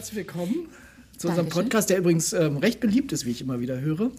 [0.00, 0.70] herzlich willkommen
[1.18, 1.64] zu unserem Dankeschön.
[1.64, 4.10] Podcast, der übrigens ähm, recht beliebt ist, wie ich immer wieder höre.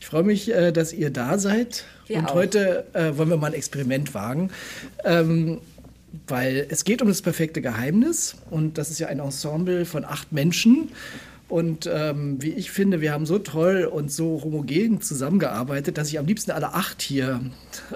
[0.00, 1.84] Ich freue mich, äh, dass ihr da seid.
[2.08, 2.34] Wir und auch.
[2.34, 4.50] heute äh, wollen wir mal ein Experiment wagen.
[5.04, 5.60] Ähm,
[6.26, 10.32] weil es geht um das perfekte Geheimnis und das ist ja ein Ensemble von acht
[10.32, 10.88] Menschen.
[11.50, 16.18] Und ähm, wie ich finde, wir haben so toll und so homogen zusammengearbeitet, dass ich
[16.18, 17.40] am liebsten alle acht hier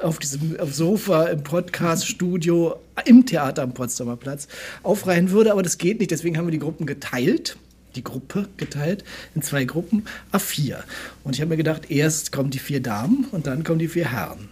[0.03, 2.75] auf diesem Sofa im Podcast-Studio
[3.05, 4.49] im Theater am Potsdamer Platz
[4.83, 5.53] aufreihen würde.
[5.53, 7.57] Aber das geht nicht, deswegen haben wir die Gruppen geteilt
[7.95, 9.05] die Gruppe geteilt
[9.37, 10.79] in zwei Gruppen, A4.
[11.23, 14.11] Und ich habe mir gedacht, erst kommen die vier Damen und dann kommen die vier
[14.11, 14.49] Herren.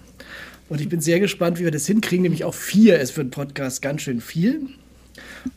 [0.68, 3.30] Und ich bin sehr gespannt, wie wir das hinkriegen, nämlich auch vier ist für einen
[3.30, 4.68] Podcast ganz schön viel.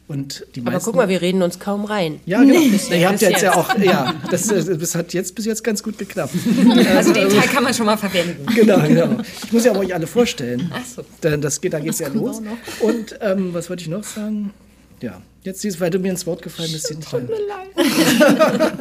[0.07, 2.20] Und die Aber guck mal, wir reden uns kaum rein.
[2.26, 2.59] Ja, genau.
[2.71, 5.98] Das, ihr habt jetzt ja auch, ja, das, das, hat jetzt bis jetzt ganz gut
[5.98, 6.34] geklappt.
[6.95, 8.45] Also den Teil kann man schon mal verwenden.
[8.53, 9.21] Genau, genau.
[9.43, 10.71] Ich muss ja aber euch alle vorstellen.
[10.73, 11.03] Ach so.
[11.21, 12.41] Dann, das geht, da geht es ja los.
[12.79, 14.53] Und ähm, was wollte ich noch sagen?
[15.02, 16.88] Ja, jetzt weil du mir ins Wort gefallen bist.
[16.88, 18.74] Tut mir leid.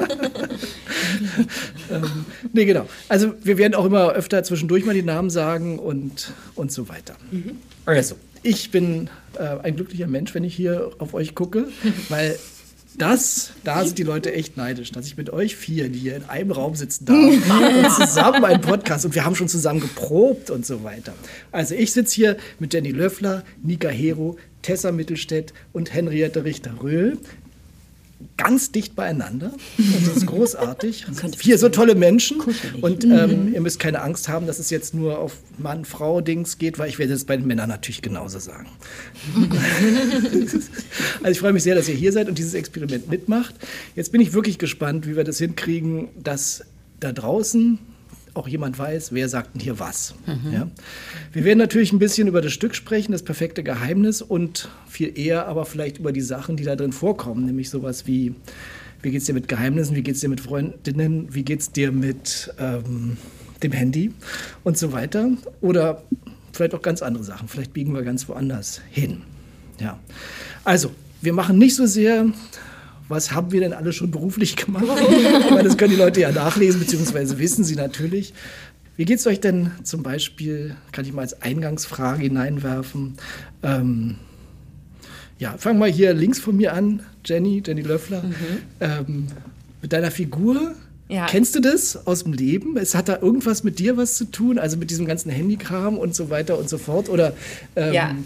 [1.90, 2.86] ähm, nee, genau.
[3.08, 7.16] Also wir werden auch immer öfter zwischendurch mal die Namen sagen und, und so weiter.
[7.30, 7.58] Mhm.
[7.84, 11.68] Also, ich bin äh, ein glücklicher Mensch, wenn ich hier auf euch gucke,
[12.08, 12.38] weil
[12.96, 16.24] das, da sind die Leute echt neidisch, dass ich mit euch vier, die hier in
[16.24, 20.64] einem Raum sitzen darf und zusammen einen Podcast und wir haben schon zusammen geprobt und
[20.64, 21.12] so weiter.
[21.50, 27.18] Also ich sitze hier mit Jenny Löffler, Nika Hero, Tessa Mittelstädt und Henriette Richter-Röhl
[28.36, 29.52] ganz dicht beieinander.
[29.78, 31.06] Und das ist großartig.
[31.36, 32.42] Vier so tolle Menschen.
[32.80, 36.88] Und ähm, ihr müsst keine Angst haben, dass es jetzt nur auf Mann-Frau-Dings geht, weil
[36.88, 38.68] ich werde es bei den Männern natürlich genauso sagen.
[41.22, 43.54] also ich freue mich sehr, dass ihr hier seid und dieses Experiment mitmacht.
[43.96, 46.64] Jetzt bin ich wirklich gespannt, wie wir das hinkriegen, dass
[47.00, 47.78] da draußen
[48.34, 50.14] auch jemand weiß, wer sagt denn hier was.
[50.26, 50.52] Mhm.
[50.52, 50.70] Ja?
[51.32, 55.46] Wir werden natürlich ein bisschen über das Stück sprechen, das perfekte Geheimnis und viel eher
[55.46, 58.34] aber vielleicht über die Sachen, die da drin vorkommen, nämlich sowas wie,
[59.02, 61.72] wie geht es dir mit Geheimnissen, wie geht es dir mit Freundinnen, wie geht es
[61.72, 63.16] dir mit ähm,
[63.62, 64.12] dem Handy
[64.64, 65.30] und so weiter.
[65.60, 66.02] Oder
[66.52, 69.22] vielleicht auch ganz andere Sachen, vielleicht biegen wir ganz woanders hin.
[69.80, 69.98] Ja.
[70.64, 70.90] Also,
[71.20, 72.26] wir machen nicht so sehr
[73.08, 74.86] was haben wir denn alle schon beruflich gemacht?
[75.50, 78.34] Weil das können die Leute ja nachlesen, beziehungsweise wissen sie natürlich.
[78.96, 83.14] Wie geht es euch denn zum Beispiel, kann ich mal als Eingangsfrage hineinwerfen?
[83.62, 84.16] Ähm,
[85.38, 88.22] ja, fang mal hier links von mir an, Jenny, Jenny Löffler.
[88.22, 88.34] Mhm.
[88.80, 89.26] Ähm,
[89.82, 90.74] mit deiner Figur,
[91.08, 91.26] ja.
[91.26, 92.76] Kennst du das aus dem Leben?
[92.78, 96.14] Es hat da irgendwas mit dir was zu tun, also mit diesem ganzen Handykram und
[96.14, 97.08] so weiter und so fort?
[97.08, 97.34] Oder
[97.76, 98.16] ähm, ja.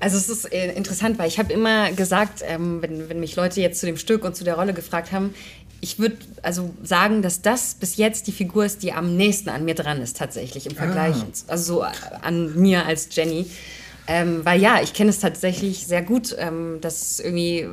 [0.00, 3.60] Also es ist äh, interessant, weil ich habe immer gesagt, ähm, wenn, wenn mich Leute
[3.60, 5.34] jetzt zu dem Stück und zu der Rolle gefragt haben,
[5.80, 9.64] ich würde also sagen, dass das bis jetzt die Figur ist, die am nächsten an
[9.64, 11.26] mir dran ist tatsächlich im Vergleich, ah.
[11.48, 11.86] also so
[12.22, 13.46] an mir als Jenny.
[14.08, 17.66] Ähm, weil ja, ich kenne es tatsächlich sehr gut, ähm, dass irgendwie,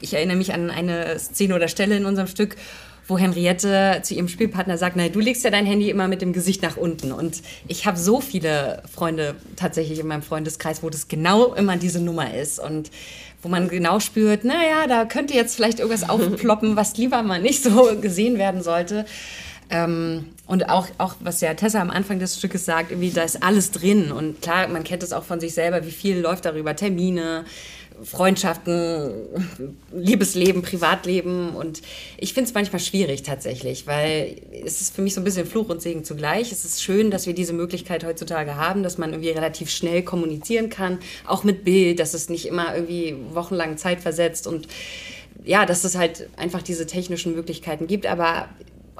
[0.00, 2.56] ich erinnere mich an eine Szene oder Stelle in unserem Stück,
[3.10, 6.32] wo Henriette zu ihrem Spielpartner sagt, naja, du legst ja dein Handy immer mit dem
[6.32, 7.12] Gesicht nach unten.
[7.12, 12.00] Und ich habe so viele Freunde tatsächlich in meinem Freundeskreis, wo das genau immer diese
[12.00, 12.60] Nummer ist.
[12.60, 12.90] Und
[13.42, 17.62] wo man genau spürt, naja, da könnte jetzt vielleicht irgendwas aufploppen, was lieber mal nicht
[17.62, 19.04] so gesehen werden sollte.
[19.70, 23.42] Ähm, und auch, auch, was ja Tessa am Anfang des Stückes sagt, irgendwie, da ist
[23.42, 24.10] alles drin.
[24.12, 27.44] Und klar, man kennt es auch von sich selber, wie viel läuft darüber, Termine,
[28.04, 29.12] Freundschaften,
[29.92, 31.54] Liebesleben, Privatleben.
[31.54, 31.82] Und
[32.16, 35.68] ich finde es manchmal schwierig tatsächlich, weil es ist für mich so ein bisschen Fluch
[35.68, 36.52] und Segen zugleich.
[36.52, 40.70] Es ist schön, dass wir diese Möglichkeit heutzutage haben, dass man irgendwie relativ schnell kommunizieren
[40.70, 44.68] kann, auch mit Bild, dass es nicht immer irgendwie wochenlang Zeit versetzt und
[45.44, 48.06] ja, dass es halt einfach diese technischen Möglichkeiten gibt.
[48.06, 48.48] Aber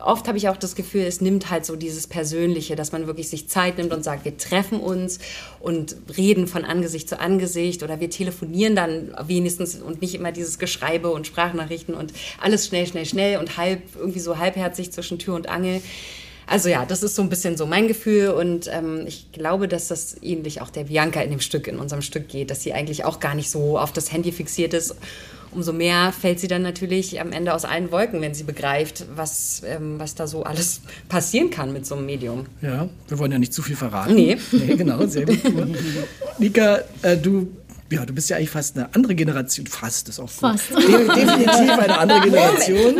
[0.04, 3.28] oft habe ich auch das Gefühl, es nimmt halt so dieses Persönliche, dass man wirklich
[3.28, 5.18] sich Zeit nimmt und sagt, wir treffen uns
[5.60, 10.58] und reden von Angesicht zu Angesicht oder wir telefonieren dann wenigstens und nicht immer dieses
[10.58, 15.34] Geschreibe und Sprachnachrichten und alles schnell, schnell, schnell und halb, irgendwie so halbherzig zwischen Tür
[15.34, 15.80] und Angel.
[16.46, 19.86] Also ja, das ist so ein bisschen so mein Gefühl und ähm, ich glaube, dass
[19.86, 23.04] das ähnlich auch der Bianca in dem Stück, in unserem Stück geht, dass sie eigentlich
[23.04, 24.96] auch gar nicht so auf das Handy fixiert ist
[25.52, 29.62] umso mehr fällt sie dann natürlich am Ende aus allen Wolken, wenn sie begreift, was,
[29.66, 32.46] ähm, was da so alles passieren kann mit so einem Medium.
[32.62, 34.14] Ja, wir wollen ja nicht zu viel verraten.
[34.14, 34.36] Nee.
[34.52, 35.38] Nee, genau, sehr gut.
[36.38, 37.48] Nika, äh, du
[37.92, 39.66] ja, du bist ja eigentlich fast eine andere Generation.
[39.66, 40.38] Fast ist auch gut.
[40.38, 40.70] Fast.
[40.70, 42.96] De definitiv eine andere Generation.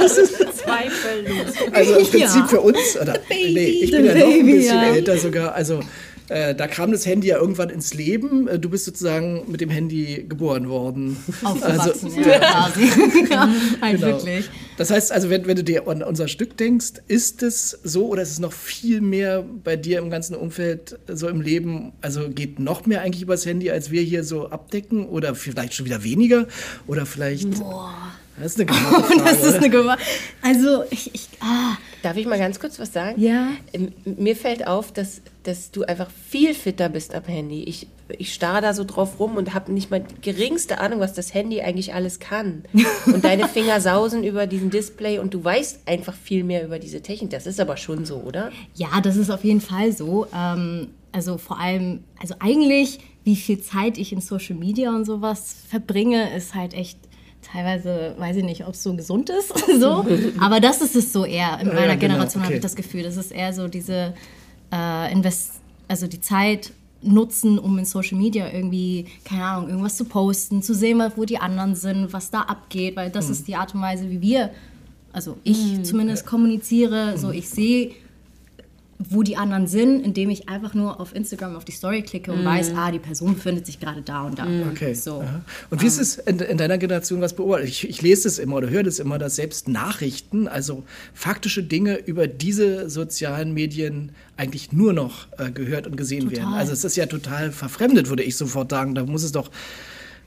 [0.00, 1.54] das ist zweifellos.
[1.72, 2.46] Also im Prinzip ja.
[2.46, 4.94] für uns, oder nee, ich bin ja noch ein bisschen ja.
[4.94, 5.54] älter sogar.
[5.54, 5.80] Also
[6.28, 8.48] äh, da kam das Handy ja irgendwann ins Leben.
[8.48, 11.16] Äh, du bist sozusagen mit dem Handy geboren worden.
[11.42, 12.90] Aufgewachsen, also, ja, quasi.
[13.30, 13.48] ja,
[13.80, 14.06] halt genau.
[14.06, 14.50] wirklich.
[14.76, 18.22] Das heißt also, wenn, wenn du dir an unser Stück denkst, ist es so oder
[18.22, 21.92] ist es noch viel mehr bei dir im ganzen Umfeld so im Leben?
[22.00, 25.86] Also geht noch mehr eigentlich übers Handy, als wir hier so abdecken oder vielleicht schon
[25.86, 26.46] wieder weniger
[26.86, 27.58] oder vielleicht...
[27.60, 27.94] Boah
[28.38, 29.96] Das ist eine gemeine Frage, Das ist eine Gema
[30.42, 33.20] Also, ich, ich ah, Darf ich mal ganz kurz was sagen?
[33.20, 33.48] Ja.
[33.72, 37.64] Ähm, Mir fällt auf, dass, dass du einfach viel fitter bist am Handy.
[37.64, 41.14] Ich, ich starre da so drauf rum und habe nicht mal die geringste Ahnung, was
[41.14, 42.62] das Handy eigentlich alles kann.
[43.06, 47.02] Und deine Finger sausen über diesen Display und du weißt einfach viel mehr über diese
[47.02, 47.30] Technik.
[47.30, 48.52] Das ist aber schon so, oder?
[48.74, 50.28] Ja, das ist auf jeden Fall so.
[50.32, 55.56] Ähm, also vor allem, also eigentlich, wie viel Zeit ich in Social Media und sowas
[55.68, 56.98] verbringe, ist halt echt
[57.50, 60.04] teilweise, weiß ich nicht, ob es so gesund ist, so.
[60.40, 61.58] Aber das ist es so eher.
[61.60, 62.56] In meiner ja, genau, Generation habe okay.
[62.56, 63.02] ich das Gefühl.
[63.02, 64.14] Das ist eher so diese
[64.72, 65.52] äh, Invest,
[65.88, 66.72] also die Zeit
[67.02, 71.38] nutzen, um in Social Media irgendwie, keine Ahnung, irgendwas zu posten, zu sehen, wo die
[71.38, 74.50] anderen sind, was da abgeht, weil das ist die Art und Weise, wie wir,
[75.12, 77.92] also ich zumindest kommuniziere, so ich sehe
[78.98, 82.44] wo die anderen sind, indem ich einfach nur auf Instagram auf die Story klicke und
[82.44, 84.46] weiß, ah, die Person befindet sich gerade da und da.
[84.70, 84.94] Okay.
[84.94, 85.20] So.
[85.20, 85.42] aha.
[85.70, 87.68] Und wie ist es in, in deiner Generation was beobachtet?
[87.68, 91.96] Ich, ich lese es immer oder höre das immer, dass selbst Nachrichten, also faktische Dinge
[91.96, 96.54] über diese sozialen Medien eigentlich nur noch äh, gehört und gesehen werden.
[96.54, 98.94] Also es ist ja total verfremdet, würde ich sofort sagen.
[98.94, 99.50] Da muss es doch.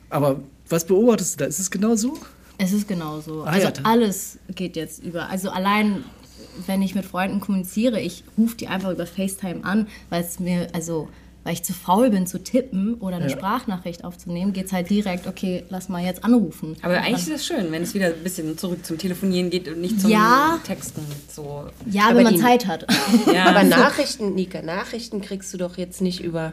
[0.09, 1.45] Aber was beobachtest du da?
[1.45, 2.17] Ist es genau so?
[2.61, 3.43] Es ist genauso.
[3.43, 5.29] Ah, also ja, alles geht jetzt über.
[5.29, 6.03] Also allein,
[6.67, 10.67] wenn ich mit Freunden kommuniziere, ich rufe die einfach über FaceTime an, weil es mir,
[10.73, 11.07] also
[11.45, 13.31] weil ich zu faul bin zu tippen oder eine Ja.
[13.31, 16.75] Sprachnachricht aufzunehmen, geht es halt direkt, okay, lass mal jetzt anrufen.
[16.81, 19.79] Aber eigentlich ist es schön, wenn es wieder ein bisschen zurück zum Telefonieren geht und
[19.79, 20.59] nicht zum Ja.
[20.67, 21.01] Texten.
[21.33, 21.69] So.
[21.89, 22.85] Ja, Aber wenn man die- Zeit hat.
[23.33, 23.45] Ja.
[23.45, 26.51] Aber Nachrichten, Nika, Nachrichten kriegst du doch jetzt nicht über,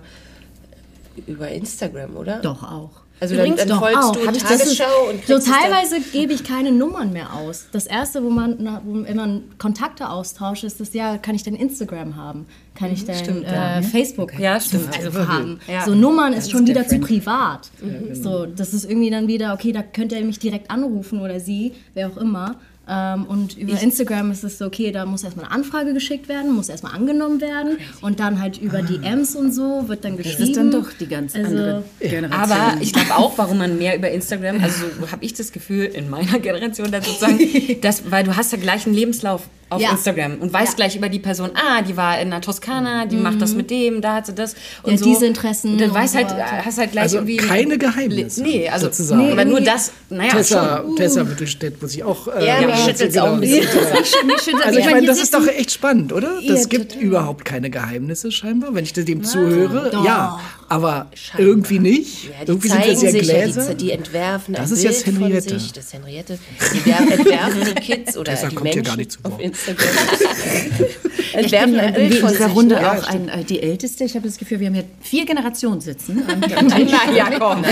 [1.26, 2.38] über Instagram, oder?
[2.40, 2.90] Doch auch.
[3.18, 4.12] Also dann- Übrigens dann doch folgst auch.
[4.16, 7.32] du Hab ich- das ist- Tagesschau und So dann- teilweise gebe ich keine Nummern mehr
[7.34, 7.66] aus.
[7.72, 11.54] Das erste, wo man, na, wo man Kontakte austauscht, ist das ja, kann ich dein
[11.54, 12.46] Instagram haben?
[12.74, 13.80] Kann ich dein stimmt, äh, ja.
[13.82, 14.90] Facebook Ja, stimmt.
[15.02, 15.60] also haben?
[15.66, 15.84] Ja.
[15.86, 17.04] So Nummern ist schon ist wieder different.
[17.04, 17.70] zu privat.
[18.12, 21.72] So, das ist irgendwie dann wieder, okay, da könnt ihr mich direkt anrufen oder sie,
[21.94, 22.56] wer auch immer.
[22.88, 26.52] Ähm, und über Instagram ist es so, okay, da muss erstmal eine Anfrage geschickt werden,
[26.54, 30.36] muss erstmal angenommen werden und dann halt über DMs und so wird dann geschrieben.
[30.38, 32.32] Das ist dann doch die ganz Also- andere Generation.
[32.52, 35.86] Aber ich glaube auch, warum man mehr über Instagram, also so habe ich das Gefühl
[35.86, 37.38] in meiner Generation dann sozusagen,
[37.80, 39.90] dass, weil du hast ja gleich einen Lebenslauf auf Ja.
[39.90, 40.76] Instagram und weißt Ja.
[40.76, 44.00] gleich über die Person, ah, die war in der Toskana, die macht das mit dem,
[44.00, 44.54] da hat sie das
[44.84, 45.04] und Ja, so.
[45.06, 48.42] diese Interessen Und dann und weißt so halt, hast halt gleich Also irgendwie keine Geheimnisse,
[48.44, 49.26] Nee, also sozusagen.
[49.26, 50.94] nee, aber nur das, naja, Tessa, schon.
[50.94, 52.28] Tessa Mittelstädt muss ich auch.
[52.28, 53.66] Äh, Ja, mich erzählen, schüttelt's auch ein bisschen.
[54.64, 56.40] Also ich Ja, meine, hier das ist doch echt spannend, oder?
[56.46, 57.04] Das Ja, gibt total.
[57.06, 59.90] überhaupt keine Geheimnisse scheinbar, wenn ich dem zuhöre.
[59.90, 60.04] doch.
[60.04, 61.06] Ja, aber
[61.38, 62.24] irgendwie nicht.
[62.24, 63.74] Ja, irgendwie sind wir zeigen sehr sich ja, gläser.
[63.74, 65.58] die, die entwerfen Das ist Bild jetzt Henriette.
[65.58, 65.72] sich.
[65.72, 66.38] Das ist Henriette.
[66.74, 69.40] Die wer- entwerfen die Kids oder Tessa die kommt hier Menschen gar nicht zu auf.
[69.40, 69.86] Instagram.
[71.40, 72.46] ich bin entwerfen ja ein Bild in von dieser.
[72.48, 74.04] Runde Ja, auch ein, äh, die Älteste.
[74.04, 76.22] Ich habe das Gefühl, wir haben hier vier Generationen sitzen.
[76.26, 77.64] Na ja, komm.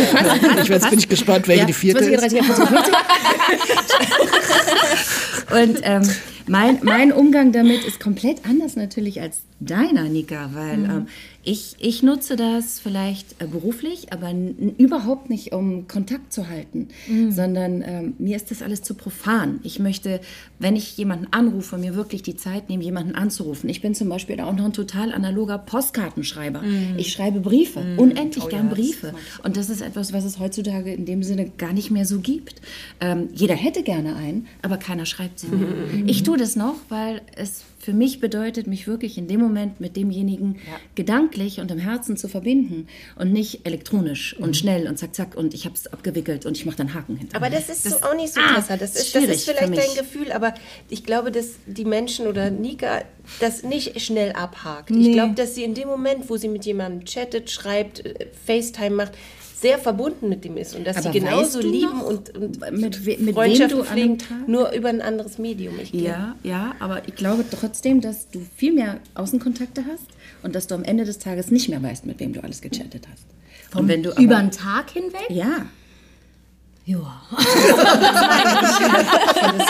[0.62, 2.20] Ich jetzt bin ich gespannt, welche Ja, die vierte 20, ist.
[2.32, 2.94] 30, 40, 50.
[5.50, 6.02] Und ähm,
[6.46, 11.06] mein, mein Umgang damit ist komplett anders natürlich als deiner, Nika, weil ähm,
[11.42, 14.32] ich, ich nutze das vielleicht äh, beruflich, aber
[14.78, 16.88] überhaupt nicht, um Kontakt zu halten,
[17.30, 19.60] sondern ähm, mir ist das alles zu profan.
[19.62, 20.20] Ich möchte,
[20.58, 23.68] wenn ich jemanden anrufe, mir wirklich die Zeit nehmen, jemanden anzurufen.
[23.68, 26.62] Ich bin zum Beispiel auch noch ein total analoger Postkartenschreiber.
[26.96, 29.14] Ich schreibe Briefe, unendlich gern Briefe.
[29.42, 32.60] Und das ist etwas, was es heutzutage in dem Sinne gar nicht mehr so gibt.
[33.00, 35.68] Ähm, jeder hätte gerne einen, aber keiner schreibt sie mehr.
[36.06, 39.94] Ich tue das noch, weil es für mich bedeutet, mich wirklich in dem Moment mit
[39.96, 40.56] demjenigen
[40.94, 45.52] gedanklich und im Herzen zu verbinden und nicht elektronisch und schnell und zack, zack und
[45.52, 47.36] ich habe es abgewickelt und ich mache dann Haken hinter.
[47.36, 48.76] Aber das ist so auch nicht so, ah, Tessa.
[48.78, 50.54] Das ist das ist vielleicht dein Gefühl, aber
[50.88, 53.02] ich glaube, dass die Menschen oder Nika
[53.40, 54.90] das nicht schnell abhakt.
[54.90, 55.12] Ich Nee.
[55.12, 59.12] glaube, dass sie in dem Moment, wo sie mit jemandem chattet, schreibt, äh, FaceTime macht,
[59.60, 62.34] sehr verbunden mit dem ist und dass Aber sie genauso weißt du lieben noch, und,
[62.36, 65.38] und mit we- mit wem Freundschaften du an pflegen, einem Tag- nur über ein anderes
[65.38, 65.74] Medium.
[65.80, 65.92] Ich.
[65.92, 70.04] Ja, ja, aber ich glaube trotzdem, dass du viel mehr Außenkontakte hast
[70.42, 73.06] und dass du am Ende des Tages nicht mehr weißt, mit wem du alles gechattet
[73.10, 73.24] hast.
[73.78, 75.26] Und wenn du aber, Über einen Tag hinweg?
[75.30, 75.66] ja,
[76.86, 77.22] Ja.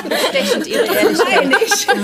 [0.08, 0.84] Bestechend ihre
[1.32, 1.96] Ehrlichkeit.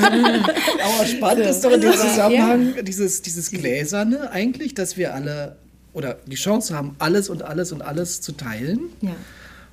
[0.85, 5.57] Aber spannend ist doch in dem Zusammenhang dieses, dieses Gläserne eigentlich, dass wir alle
[5.93, 8.81] oder die Chance haben, alles und alles und alles zu teilen.
[9.01, 9.15] Ja.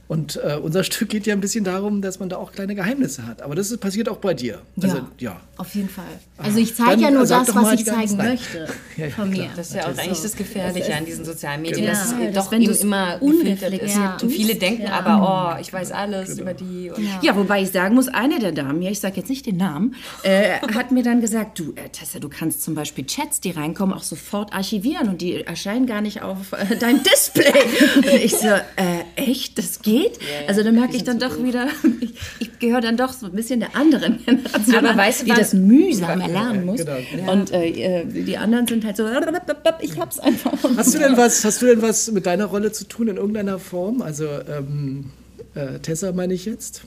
[0.08, 3.28] Und äh, unser Stück geht ja ein bisschen darum, dass man da auch kleine Geheimnisse
[3.28, 3.42] hat.
[3.42, 4.62] Aber das ist, passiert auch bei dir.
[4.82, 5.42] Also, ja.
[5.58, 6.06] Auf jeden Fall.
[6.38, 8.30] Also ich zeige ja nur sag das, was ich zeigen Nein.
[8.30, 9.44] möchte Ja, ja, von mir.
[9.44, 9.50] klar.
[9.58, 12.52] Das ist ja auch eigentlich das Gefährliche an diesen sozialen Medien, Ja, dass es doch
[12.52, 14.24] wenn immer unreflektiert gefiltert ist.
[14.24, 15.00] Und viele denken ja.
[15.00, 16.90] aber, oh, ich weiß alles über die.
[16.90, 19.58] Und Ja, wobei ich sagen muss, eine der Damen, ja, ich sage jetzt nicht den
[19.58, 23.52] Namen, äh, hat mir dann gesagt, du, äh, Tessa, du kannst zum Beispiel Chats, die
[23.52, 27.54] reinkommen, auch sofort archivieren und die erscheinen gar nicht auf äh, deinem Display.
[27.98, 30.19] Und ich so, äh, echt, das geht?
[30.47, 31.67] Also da merke ich dann doch wieder,
[32.00, 35.25] ich, ich gehöre dann doch so ein bisschen der anderen Generation Aber an, weißt du
[35.25, 36.77] die was- das mühsam erlernen muss.
[36.86, 37.31] genau.
[37.31, 37.67] Und äh,
[38.01, 39.05] äh, die anderen sind halt so,
[39.81, 40.53] ich hab's einfach.
[40.77, 43.59] Hast du denn was, hast du denn was mit deiner Rolle zu tun in irgendeiner
[43.59, 44.01] Form?
[44.01, 45.12] Also ähm,
[45.55, 46.81] äh, Tessa meine ich jetzt.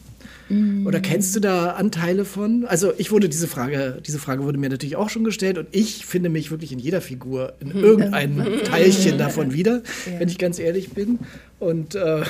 [0.85, 2.65] Oder kennst du da Anteile von?
[2.67, 6.07] Also ich wurde diese Frage, diese Frage wurde mir natürlich auch schon gestellt und ich
[6.07, 9.83] finde mich wirklich in jeder Figur in irgendeinem Teilchen davon wieder,
[10.19, 11.21] wenn ich ganz ehrlich bin.
[11.61, 12.23] Und äh,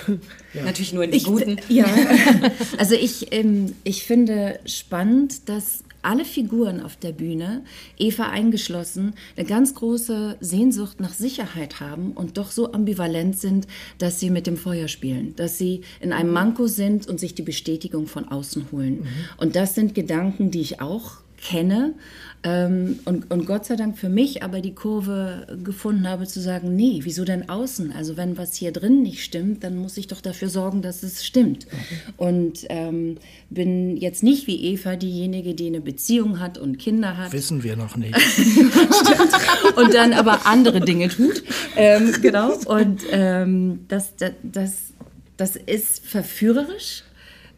[0.64, 1.56] Natürlich nur in den guten.
[1.68, 1.86] Ja,
[2.78, 7.64] also ich, ähm, ich finde spannend, dass alle Figuren auf der Bühne,
[7.98, 13.66] Eva eingeschlossen, eine ganz große Sehnsucht nach Sicherheit haben und doch so ambivalent sind,
[13.98, 17.42] dass sie mit dem Feuer spielen, dass sie in einem Manko sind und sich die
[17.42, 19.06] Bestätigung von außen holen.
[19.36, 21.94] Und das sind Gedanken, die ich auch kenne
[22.42, 26.74] ähm, und, und Gott sei Dank für mich aber die Kurve gefunden habe zu sagen,
[26.74, 27.92] nee, wieso denn außen?
[27.92, 31.26] Also wenn was hier drin nicht stimmt, dann muss ich doch dafür sorgen, dass es
[31.26, 31.66] stimmt.
[32.16, 33.16] Und ähm,
[33.50, 37.76] bin jetzt nicht wie Eva diejenige, die eine Beziehung hat und Kinder hat wissen wir
[37.76, 38.14] noch nicht.
[39.76, 41.42] und dann aber andere Dinge tut.
[41.76, 42.54] Ähm, genau.
[42.66, 44.72] Und ähm, das, das, das,
[45.36, 47.04] das ist verführerisch.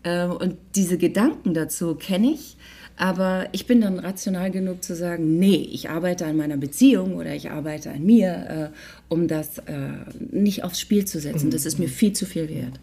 [0.04, 2.56] Ähm, und diese Gedanken dazu kenne ich.
[2.96, 7.34] Aber ich bin dann rational genug zu sagen, nee, ich arbeite an meiner Beziehung oder
[7.34, 8.76] ich arbeite an mir, äh,
[9.08, 9.62] um das äh,
[10.30, 11.50] nicht aufs Spiel zu setzen.
[11.50, 12.78] Das ist mir viel zu viel wert.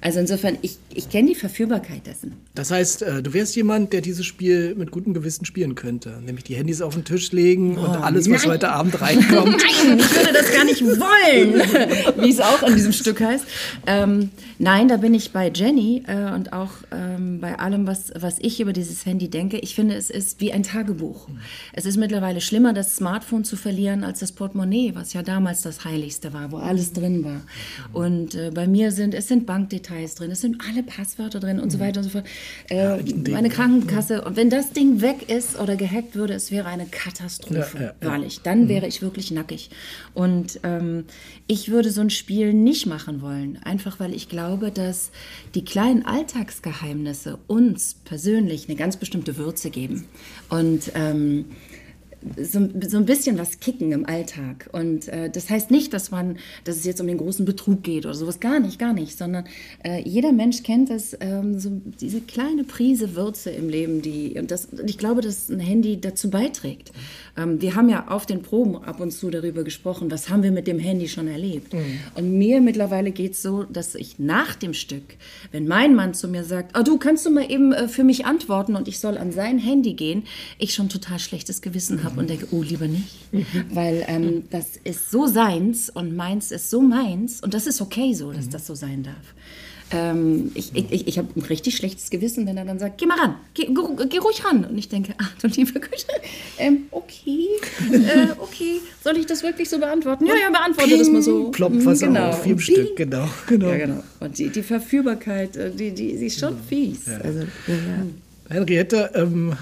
[0.00, 2.34] Also insofern, ich, ich kenne die Verführbarkeit dessen.
[2.54, 6.20] Das heißt, äh, du wärst jemand, der dieses Spiel mit gutem Gewissen spielen könnte.
[6.24, 9.56] Nämlich die Handys auf den Tisch legen und alles, was heute Abend reinkommt.
[9.56, 11.54] Nein, ich würde das gar nicht wollen,
[12.22, 13.44] wie es auch in diesem Stück heißt.
[13.86, 18.36] Ähm, nein, da bin ich bei Jenny äh, und auch ähm, bei allem, was, was
[18.40, 19.58] ich über dieses Handy denke.
[19.58, 21.28] Ich finde, es ist wie ein Tagebuch.
[21.72, 25.84] Es ist mittlerweile schlimmer, das Smartphone zu verlieren, als das Portemonnaie, was ja damals das
[25.84, 27.40] Heiligste war, wo alles drin war.
[27.92, 31.70] Und äh, bei mir sind, es sind Bankdetails drin, es sind alle Passwörter drin und
[31.70, 32.24] so weiter und so fort.
[32.68, 32.98] Äh,
[33.30, 34.22] meine Krankenkasse.
[34.22, 37.94] Und wenn das Ding weg ist oder gehackt würde, es wäre eine Katastrophe, Ja, ja,
[38.00, 38.08] ja.
[38.08, 38.40] wahrlich.
[38.42, 39.70] Dann wäre ich wirklich nackig.
[40.14, 41.04] Und ähm,
[41.46, 45.10] ich würde so ein Spiel nicht machen wollen, einfach weil ich glaube, dass
[45.54, 50.06] die kleinen Alltagsgeheimnisse uns persönlich eine ganz bestimmte Würze geben.
[50.48, 51.46] Und ähm,
[52.36, 54.68] so, so ein bisschen was kicken im Alltag.
[54.72, 58.04] Und äh, das heißt nicht, dass man, dass es jetzt um den großen Betrug geht
[58.04, 59.44] oder sowas, gar nicht, gar nicht, sondern
[59.84, 64.50] äh, jeder Mensch kennt das, ähm, so diese kleine Prise Würze im Leben, die, und
[64.50, 66.92] das, ich glaube, dass ein Handy dazu beiträgt.
[67.36, 70.52] Ähm, wir haben ja auf den Proben ab und zu darüber gesprochen, was haben wir
[70.52, 71.74] mit dem Handy schon erlebt.
[72.14, 75.16] Und mir mittlerweile geht es so, dass ich nach dem Stück,
[75.52, 78.26] wenn mein Mann zu mir sagt, ah, du kannst du mal eben äh, für mich
[78.26, 80.24] antworten und ich soll an sein Handy gehen,
[80.58, 83.16] ich schon total schlechtes Gewissen habe und denke, oh, lieber nicht.
[83.72, 88.14] Weil ähm, das ist so seins und meins ist so meins und das ist okay
[88.14, 89.34] so, dass das so sein darf.
[89.92, 93.18] Ähm, ich ich, ich, habe ein richtig schlechtes Gewissen, wenn er dann sagt, geh mal
[93.20, 94.64] ran, geh, geh, geh ruhig ran.
[94.64, 96.06] Und ich denke, ach du liebe Güte,
[96.58, 97.46] ähm, okay,
[97.92, 100.26] äh, okay, soll ich das wirklich so beantworten?
[100.26, 101.50] Ja, ja, beantworte das mal so.
[101.52, 102.28] Ploppt was Mhm, genau.
[102.30, 103.28] auf, vier Und Stück, genau.
[103.46, 103.68] genau.
[103.68, 104.02] Ja, genau.
[104.18, 107.06] Und die, die Verführbarkeit, äh, die, die, die ist schon fies.
[107.06, 108.06] Also, ja, ja.
[108.48, 109.52] Henriette, ähm,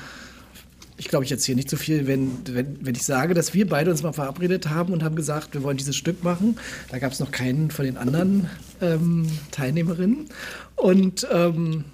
[0.96, 3.90] ich glaube, ich erzähle nicht so viel, wenn, wenn, wenn ich sage, dass wir beide
[3.90, 6.56] uns mal verabredet haben und haben gesagt, wir wollen dieses Stück machen.
[6.90, 8.48] Da gab es noch keinen von den anderen
[8.80, 10.28] ähm, Teilnehmerinnen.
[10.76, 11.84] Und ähm,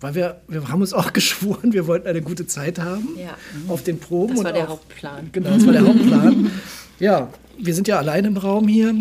[0.00, 3.36] weil wir, wir haben uns auch geschworen, wir wollten eine gute Zeit haben Ja.
[3.68, 4.30] auf den Proben.
[4.30, 5.28] Das und war der auch, Hauptplan.
[5.32, 6.50] Genau, das war der Hauptplan.
[6.98, 8.92] Ja, wir sind ja allein im Raum hier.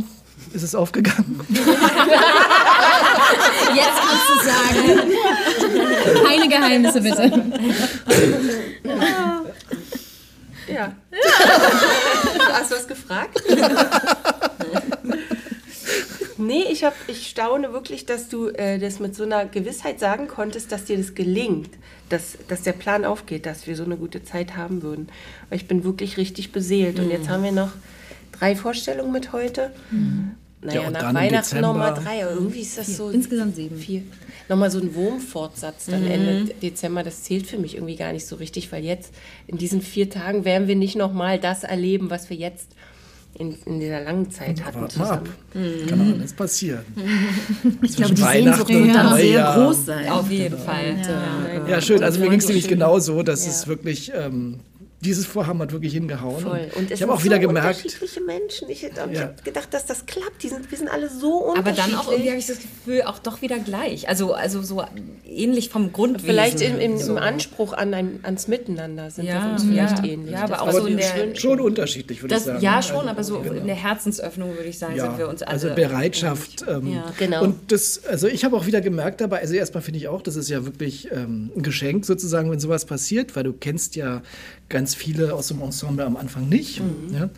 [0.53, 1.41] Ist es aufgegangen?
[1.49, 1.65] Jetzt
[3.99, 5.01] kannst du sagen.
[6.25, 7.23] Keine Geheimnisse bitte.
[10.73, 10.93] Ja.
[12.53, 13.41] Hast du was gefragt?
[16.37, 20.27] nee, ich, hab, ich staune wirklich, dass du äh, das mit so einer Gewissheit sagen
[20.27, 21.70] konntest, dass dir das gelingt,
[22.10, 25.08] dass, dass der Plan aufgeht, dass wir so eine gute Zeit haben würden.
[25.50, 27.00] Weil ich bin wirklich richtig beseelt.
[27.00, 27.72] Und jetzt haben wir noch
[28.32, 29.72] drei Vorstellungen mit heute.
[30.62, 32.22] Naja, Ja, nach Weihnachten nochmal drei.
[32.22, 33.10] Irgendwie ist das so.
[33.10, 33.77] Insgesamt sieben.
[33.77, 34.01] Vier.
[34.50, 38.38] Nochmal so ein Wurmfortsatz dann Ende Dezember, das zählt für mich irgendwie gar nicht so
[38.38, 39.13] richtig, weil jetzt
[39.46, 42.70] in diesen vier Tagen werden wir nicht nochmal das erleben, was wir jetzt
[43.36, 45.27] in, in dieser langen Zeit hatten Wart mal ab.
[45.51, 45.88] zusammen.
[45.88, 46.86] Kann alles passieren.
[47.81, 49.65] Ich glaube, die Weihnachten Sehnsucht wird und dann sehr Neujahr.
[49.67, 50.10] groß sein.
[50.10, 51.65] Auf jeden Fall.
[51.69, 52.03] Ja, schön.
[52.03, 54.60] Also mir ging es nämlich genauso, dass es wirklich, ähm,
[55.01, 56.42] dieses Vorhaben hat wirklich hingehauen.
[56.42, 56.72] Voll.
[56.75, 58.70] Und es ich sind habe auch wieder so gemerkt, unterschiedliche Menschen.
[58.70, 59.25] Ich, hätte- ich Ja.
[59.25, 60.42] habe gedacht, dass das klappt.
[60.42, 61.86] Die sind, wir sind alle so Aber unterschiedlich.
[61.86, 64.10] dann auch irgendwie habe ich das Gefühl, auch doch wieder gleich.
[64.10, 64.84] Also, also so
[65.25, 66.25] ähnlich vom Grundwesen.
[66.27, 67.12] Vielleicht im, im, so.
[67.12, 70.06] im Anspruch an ein, ans Miteinander sind Ja, wir uns vielleicht ja.
[70.12, 70.32] ähnlich.
[70.32, 72.62] Ja, aber Das, auch so in der- schon unterschiedlich, würde ich sagen.
[72.62, 73.54] ja, schon, Also, aber so genau.
[73.56, 75.51] in der Herzensöffnung würde ich sagen, ja, sind wir uns alle.
[75.51, 76.66] also Bereitschaft.
[76.68, 77.13] Ähm, Ja.
[77.20, 77.44] Genau.
[77.44, 80.36] Und das, also ich habe auch wieder gemerkt dabei, also erstmal finde ich auch, das
[80.36, 84.22] ist ja wirklich ähm, ein Geschenk sozusagen, wenn sowas passiert, weil du kennst ja
[84.70, 86.82] ganz viele aus dem Ensemble am Anfang nicht.
[86.82, 87.13] Mhm.
[87.13, 87.29] Ja?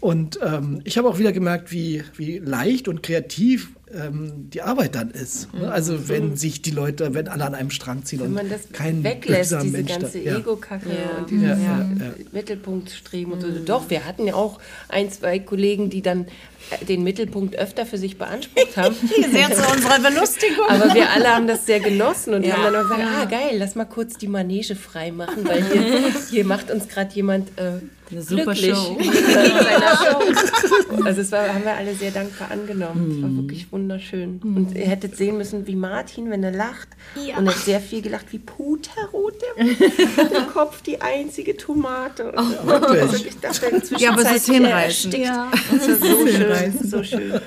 [0.00, 4.94] Und ähm, ich habe auch wieder gemerkt, wie, wie leicht und kreativ ähm, die Arbeit
[4.94, 5.52] dann ist.
[5.54, 5.70] ne?
[5.70, 8.62] Also wenn sich die Leute, wenn alle an einem Strang ziehen Wenn und man das
[8.72, 10.36] kein weglässt, diese Mensch ganze ja.
[10.38, 11.18] Ego-Kacke Ja.
[11.18, 12.12] und dieses Ja, ja, ja.
[12.32, 13.48] Mittelpunktstreben und so.
[13.64, 14.58] Doch, wir hatten ja auch
[14.88, 16.26] ein, zwei Kollegen, die dann
[16.70, 18.94] äh, den Mittelpunkt öfter für sich beansprucht haben.
[19.32, 20.64] Sehr zu unserer Belustigung.
[20.68, 23.74] Aber wir alle haben das sehr genossen und haben dann auch gesagt, ah geil, lass
[23.74, 27.80] mal kurz die Manege frei machen, weil hier, hier macht uns gerade jemand äh,
[28.14, 28.98] Eine super glücklich Show.
[30.96, 31.04] Show.
[31.04, 33.10] Also es war, haben wir alle sehr dankbar angenommen.
[33.10, 34.40] Es war wirklich wunderschön.
[34.42, 38.02] Und ihr hättet sehen müssen, wie Martin, wenn er lacht, und er hat sehr viel
[38.02, 39.64] gelacht, wie puterrot der,
[40.28, 42.32] der Kopf, die einzige Tomate.
[42.32, 43.26] Und wirklich?
[43.26, 45.14] ich dachte, Ja, aber es ist hinreißend.
[45.18, 45.50] Ja.
[45.72, 47.40] das war so schön, so schön.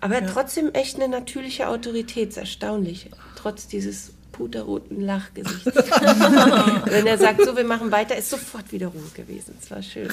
[0.00, 3.10] Aber er hat trotzdem echt eine natürliche Autorität, ist erstaunlich.
[3.36, 5.66] Trotz dieses puterroten Lachgesichts.
[6.86, 9.54] Wenn er sagt, so, wir machen weiter, ist sofort wieder Ruhe gewesen.
[9.60, 10.08] Es war schön.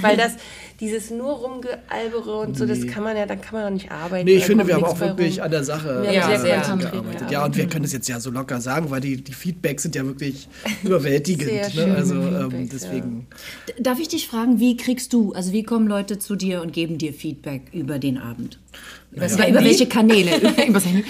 [0.00, 0.32] Weil das,
[0.80, 4.24] dieses nur rumgealbere und so, das kann man ja, dann kann man auch nicht arbeiten.
[4.24, 5.44] Nee, ich da finde, wir haben auch wirklich rum.
[5.44, 7.30] an der Sache Wir äh, haben sehr gearbeitet.
[7.30, 9.94] Ja, und wir können es jetzt ja so locker sagen, weil die, die Feedbacks sind
[9.94, 10.48] ja wirklich
[10.82, 11.50] überwältigend.
[11.50, 11.96] Sehr ne?
[11.96, 13.26] Also ähm, deswegen.
[13.78, 16.96] Darf ich dich fragen, wie kriegst du, also wie kommen Leute zu dir und geben
[16.96, 18.58] dir Feedback über den Abend?
[19.16, 20.36] Über, über welche Kanäle?
[20.68, 21.04] über, Handy?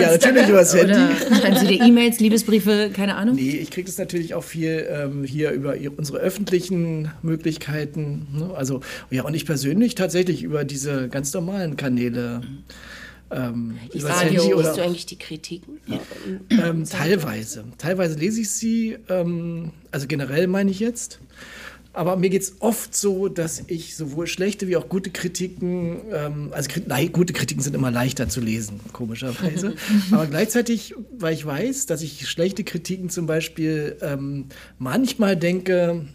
[0.00, 0.94] Ja, natürlich übers Handy.
[0.94, 3.34] Oder schreiben sie dir E-Mails, Liebesbriefe, keine Ahnung?
[3.34, 8.26] Nee, ich kriege es natürlich auch viel ähm, hier über unsere öffentlichen Möglichkeiten.
[8.32, 8.54] Ne?
[8.56, 8.80] Also,
[9.10, 12.40] ja, und ich persönlich tatsächlich über diese ganz normalen Kanäle.
[13.30, 15.78] Ähm, übers Radio, Handy liest oder du eigentlich die Kritiken?
[16.50, 17.64] ähm, teilweise.
[17.78, 21.18] Teilweise lese ich sie, ähm, also generell meine ich jetzt.
[21.94, 26.48] Aber mir geht es oft so, dass ich sowohl schlechte wie auch gute Kritiken, ähm,
[26.52, 29.74] also Kri- nei, gute Kritiken sind immer leichter zu lesen, komischerweise.
[30.10, 34.46] Aber gleichzeitig, weil ich weiß, dass ich schlechte Kritiken zum Beispiel ähm,
[34.78, 36.06] manchmal denke,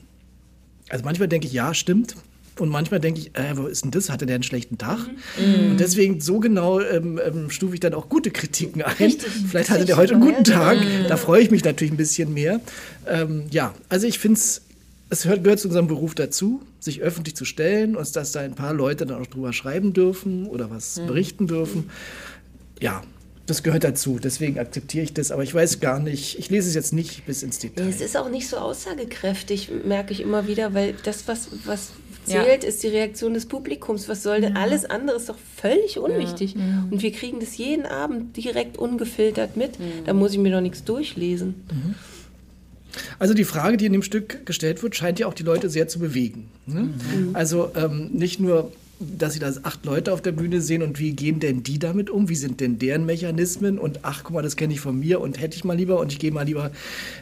[0.89, 2.15] also manchmal denke ich, ja, stimmt.
[2.59, 4.09] Und manchmal denke ich, äh, wo ist denn das?
[4.09, 4.97] Hatte der einen schlechten Tag?
[5.37, 9.11] Und deswegen so genau ähm, ähm, stufe ich dann auch gute Kritiken ein.
[9.47, 10.79] Vielleicht hatte der heute einen guten Tag.
[11.07, 12.59] Da freue ich mich natürlich ein bisschen mehr.
[13.05, 14.63] Ähm, ja, also ich finde es,
[15.09, 18.55] es hört, gehört zu unserem Beruf dazu, sich öffentlich zu stellen und dass da ein
[18.55, 21.89] paar Leute dann auch drüber schreiben dürfen oder was berichten dürfen.
[22.81, 23.03] Ja,
[23.45, 24.19] das gehört dazu.
[24.21, 25.31] Deswegen akzeptiere ich das.
[25.31, 27.87] Aber ich weiß gar nicht, ich lese es jetzt nicht bis ins Detail.
[27.87, 31.91] Es ist auch nicht so aussagekräftig, merke ich immer wieder, weil das, was, was
[32.27, 32.43] Ja.
[32.43, 34.09] zählt, ist die Reaktion des Publikums.
[34.09, 36.55] Was soll denn alles andere ist doch völlig unwichtig.
[36.91, 39.71] Und wir kriegen das jeden Abend direkt ungefiltert mit.
[40.05, 41.55] Da muss ich mir doch nichts durchlesen.
[43.19, 45.87] Also die Frage, die in dem Stück gestellt wird, scheint ja auch die Leute sehr
[45.87, 46.49] zu bewegen.
[46.65, 46.89] Ne?
[47.33, 51.11] Also ähm, nicht nur, dass sie da acht Leute auf der Bühne sehen und wie
[51.11, 52.29] gehen denn die damit um?
[52.29, 53.77] Wie sind denn deren Mechanismen?
[53.77, 56.11] Und ach, guck mal, das kenne ich von mir und hätte ich mal lieber und
[56.11, 56.71] ich gehe mal lieber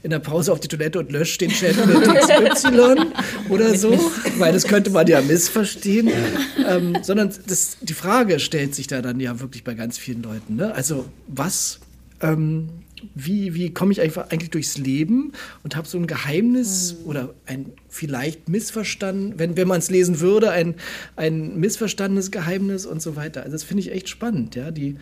[0.01, 1.97] in der Pause auf die Toilette und lösche den Chat mit
[2.53, 3.07] XY
[3.49, 3.91] oder so,
[4.37, 6.09] weil das könnte man ja missverstehen.
[6.65, 10.55] ähm, sondern das, die Frage stellt sich da dann ja wirklich bei ganz vielen Leuten.
[10.55, 10.73] Ne?
[10.73, 11.79] Also was
[12.21, 12.69] ähm,
[13.13, 17.67] wie, wie komme ich einfach eigentlich durchs Leben und habe so ein Geheimnis oder ein
[17.89, 20.75] vielleicht missverstanden, wenn, wenn man es lesen würde, ein,
[21.15, 23.41] ein missverstandenes Geheimnis und so weiter.
[23.41, 24.71] Also das finde ich echt spannend, ja.
[24.71, 24.97] Die,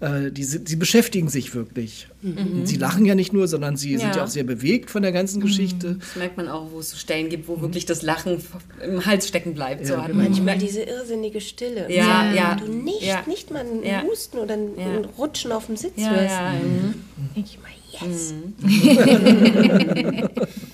[0.00, 2.06] äh, die, sie- beschäftigen sich wirklich.
[2.22, 4.16] Und Sie lachen ja nicht nur, sondern sie sind Ja.
[4.16, 5.96] ja auch sehr bewegt von der ganzen Geschichte.
[6.00, 8.38] Das merkt man auch, wo es so Stellen gibt, wo wirklich das Lachen
[8.84, 9.86] im Hals stecken bleibt.
[9.86, 10.18] so hat genau.
[10.18, 11.86] man Manchmal diese irrsinnige Stille.
[11.92, 12.54] Ja, ja.
[12.56, 13.22] Du nicht, Ja.
[13.26, 14.02] nicht mal ein Ja.
[14.02, 15.00] Husten oder ein, Ja.
[15.16, 16.30] Rutschen auf dem Sitz ja, hörst.
[16.34, 16.94] ja, mhm.
[17.34, 17.70] Denke ich mal,
[18.08, 18.34] yes.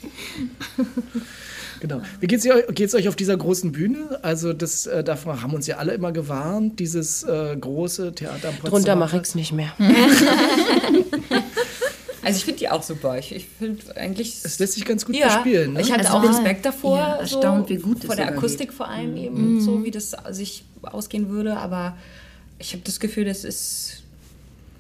[1.85, 2.01] Genau.
[2.19, 4.19] Wie geht es geht's euch auf dieser großen Bühne?
[4.23, 8.71] Also das, äh, davon haben uns ja alle immer gewarnt, dieses äh, große Theater am
[8.71, 9.73] Drunter mache ich es nicht mehr.
[12.27, 13.19] Also ich finde die auch super.
[13.19, 14.43] Ich, ich finde eigentlich...
[14.43, 15.75] Es lässt sich ganz gut ja, bespielen.
[15.75, 15.83] Ne?
[15.83, 18.77] ich hatte Also auch Respekt davor, ja, erstaunt, so, wie gut vor der Akustik geht.
[18.79, 21.59] vor allem eben, so wie das sich ausgehen würde.
[21.59, 21.99] Aber
[22.59, 24.05] ich habe das Gefühl, das ist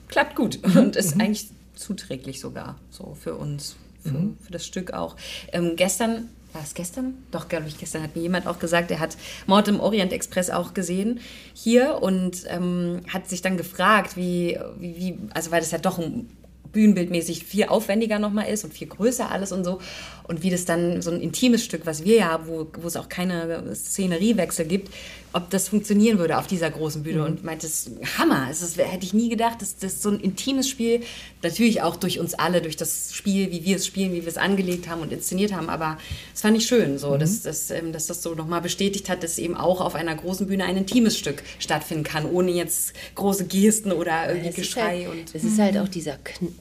[0.08, 5.14] klappt gut und ist eigentlich zuträglich sogar so für uns, für, für das Stück auch.
[5.52, 7.14] Ähm, gestern war es gestern?
[7.30, 10.50] Doch, glaube ich, gestern hat mir jemand auch gesagt, er hat Mord im Orient Express
[10.50, 11.20] auch gesehen
[11.52, 15.98] hier und ähm, hat sich dann gefragt, wie, wie, wie, also weil das ja doch
[15.98, 16.28] ein
[16.74, 19.80] bühnenbildmäßig viel aufwendiger nochmal ist und viel größer alles und so.
[20.24, 22.96] Und wie das dann so ein intimes Stück, was wir ja haben, wo, wo es
[22.96, 24.92] auch keine Szeneriewechsel gibt,
[25.34, 27.18] ob das funktionieren würde auf dieser großen Bühne.
[27.18, 27.24] Mhm.
[27.26, 28.46] Und meinte, das ist Hammer.
[28.50, 31.02] Es ist, hätte ich nie gedacht, dass das so ein intimes Spiel,
[31.42, 34.36] natürlich auch durch uns alle, durch das Spiel, wie wir es spielen, wie wir es
[34.38, 35.68] angelegt haben und inszeniert haben.
[35.68, 35.98] Aber
[36.32, 37.18] es fand ich schön, so, Mhm.
[37.18, 40.46] dass, dass, ähm, dass das so nochmal bestätigt hat, dass eben auch auf einer großen
[40.46, 45.04] Bühne ein intimes Stück stattfinden kann, ohne jetzt große Gesten oder irgendwie Es ist Geschrei.
[45.04, 46.16] halt, und es ist halt auch dieser,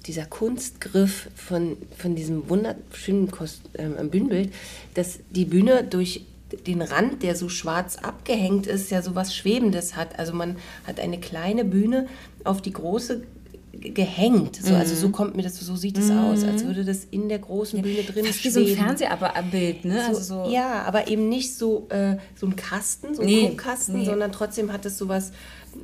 [0.05, 4.51] dieser Kunstgriff von, von diesem wunderschönen Kost, ähm, Bühnenbild,
[4.95, 6.21] dass die Bühne durch
[6.67, 10.19] den Rand, der so schwarz abgehängt ist, ja so was Schwebendes hat.
[10.19, 12.07] Also man hat eine kleine Bühne
[12.43, 13.23] auf die große
[13.73, 14.57] gehängt.
[14.61, 14.99] So, Also Mhm.
[14.99, 18.03] so kommt mir das, so sieht es aus, als würde das in der großen Bühne
[18.03, 18.83] drin Fast wie so ein schweben.
[18.97, 19.99] Fernsehbild, ne?
[19.99, 23.41] So, also so, Ja, aber eben nicht so, äh, so ein Kasten, so ein Nee,
[23.49, 24.05] Guckkasten, nee.
[24.05, 25.31] sondern trotzdem hat es sowas,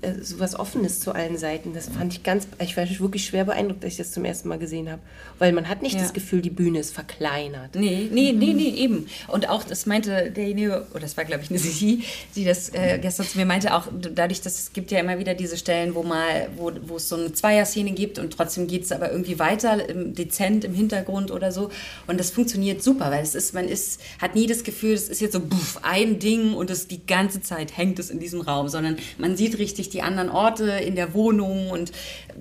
[0.02, 1.74] äh, sowas Offenes zu allen Seiten.
[1.74, 4.60] Das fand ich ganz, ich war wirklich schwer beeindruckt, dass ich das zum ersten Mal
[4.60, 5.02] gesehen habe.
[5.40, 6.02] Weil man hat nicht Ja.
[6.02, 7.76] das Gefühl, die Bühne ist verkleinert.
[7.76, 9.08] Nee, nee, nee, nee, eben.
[9.28, 12.04] Und auch, das meinte derjenige, oder das war, glaube ich, eine Sie,
[12.36, 15.34] die das äh, gestern zu mir meinte, auch dadurch, dass es gibt ja immer wieder
[15.34, 18.92] diese Stellen, wo mal, wo, wo es so eine Zweierszene gibt und trotzdem geht es
[18.92, 21.70] aber irgendwie weiter, im, dezent im Hintergrund oder so.
[22.08, 25.22] Und das funktioniert super, weil es ist, man ist, hat nie das Gefühl, es ist
[25.22, 28.68] jetzt so buff, ein Ding und es die ganze Zeit hängt es in diesem Raum,
[28.70, 31.94] sondern man sieht richtig die anderen Orte in der Wohnung und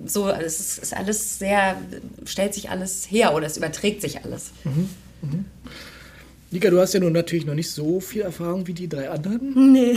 [0.05, 1.77] so, also es ist, ist alles sehr,
[2.25, 4.51] stellt sich alles her oder es überträgt sich alles.
[6.51, 9.71] Nika, du hast ja nun natürlich noch nicht so viel Erfahrung wie die drei anderen.
[9.71, 9.95] Nee.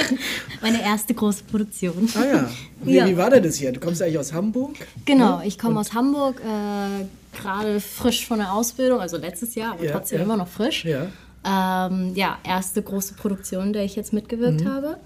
[0.62, 2.08] Meine erste große Produktion.
[2.14, 2.50] Ah ja.
[2.82, 3.06] Wie, Ja.
[3.06, 3.72] wie war denn das hier?
[3.72, 4.74] Du kommst ja eigentlich aus Hamburg.
[5.04, 7.04] Genau, ich komme aus Hamburg, äh,
[7.36, 10.24] gerade frisch von der Ausbildung, also letztes Jahr, aber Ja, trotzdem ja.
[10.24, 10.86] immer noch frisch.
[10.86, 11.08] Ja.
[11.44, 14.96] Ähm, ja, erste große Produktion, in der ich jetzt mitgewirkt habe.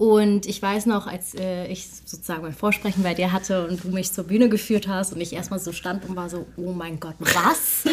[0.00, 3.88] Und ich weiß noch, als äh, ich sozusagen mein Vorsprechen bei dir hatte und du
[3.88, 6.98] mich zur Bühne geführt hast und ich erstmal so stand und war so, oh mein
[6.98, 7.84] Gott, was?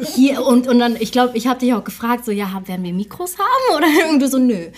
[0.14, 2.92] Hier und, und dann, ich glaube, ich habe dich auch gefragt, so, ja, werden wir
[2.92, 3.76] Mikros haben?
[3.76, 4.68] Oder irgendwie so, nö.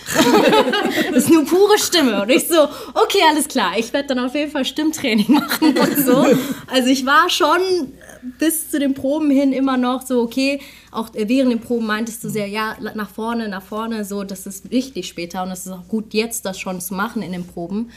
[1.13, 2.23] das ist nur pure Stimme.
[2.23, 2.63] Und ich so,
[2.95, 6.25] okay, alles klar, ich werde dann auf jeden Fall Stimmtraining machen und so.
[6.65, 7.61] Also ich war schon
[8.39, 10.59] bis zu den Proben hin immer noch so, okay,
[10.91, 14.71] auch während den Proben meintest du sehr, ja, nach vorne, nach vorne, so, das ist
[14.71, 17.91] wichtig später und es ist auch gut, jetzt das schon zu machen in den Proben.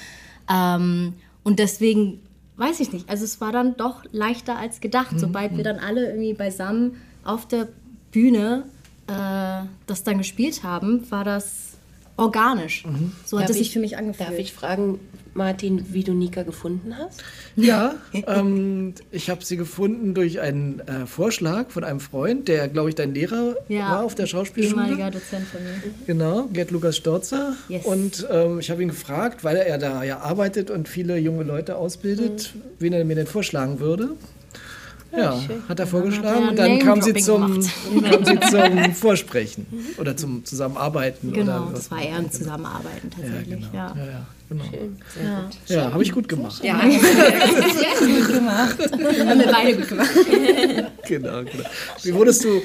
[0.51, 2.21] Ähm, und deswegen,
[2.57, 5.19] weiß ich nicht, also es war dann doch leichter als gedacht.
[5.19, 7.69] Sobald wir dann alle irgendwie beisammen auf der
[8.11, 8.65] Bühne
[9.09, 11.71] äh, das dann gespielt haben, war das
[12.17, 12.85] organisch.
[13.25, 14.29] So hat Darf es sich ich- für mich angefühlt.
[14.29, 15.01] Darf ich fragen,
[15.35, 17.23] Martin, wie du Nika gefunden hast?
[17.57, 17.95] Ja,
[18.27, 22.95] ähm, ich habe sie gefunden durch einen äh, Vorschlag von einem Freund, der, glaube ich,
[22.95, 24.83] dein Lehrer Ja, war auf der Schauspielschule.
[24.83, 25.71] Ehemaliger Dozent von mir.
[26.07, 27.55] Genau, Gerd Lukas Storzer.
[27.69, 27.85] Yes.
[27.87, 31.77] Und ähm, ich habe ihn gefragt, weil er da ja arbeitet und viele junge Leute
[31.77, 32.61] ausbildet, Mhm.
[32.79, 34.11] wen er mir denn vorschlagen würde.
[35.17, 37.61] Ja, hat er vorgeschlagen er und dann kam sie, zum,
[38.11, 39.67] kam sie zum Vorsprechen
[39.99, 41.33] oder zum Zusammenarbeiten.
[41.33, 43.61] Genau, oder was das war eher ein Zusammenarbeiten Ja, tatsächlich.
[43.61, 43.75] genau.
[43.75, 44.65] Ja, Ja, ja, genau.
[45.23, 45.51] ja.
[45.75, 46.65] Ja, habe ich gut gemacht.
[46.65, 46.91] Ja, Haben
[49.39, 50.11] wir beide gut gemacht.
[51.07, 51.65] Genau, genau.
[52.03, 52.63] Wie wurdest du,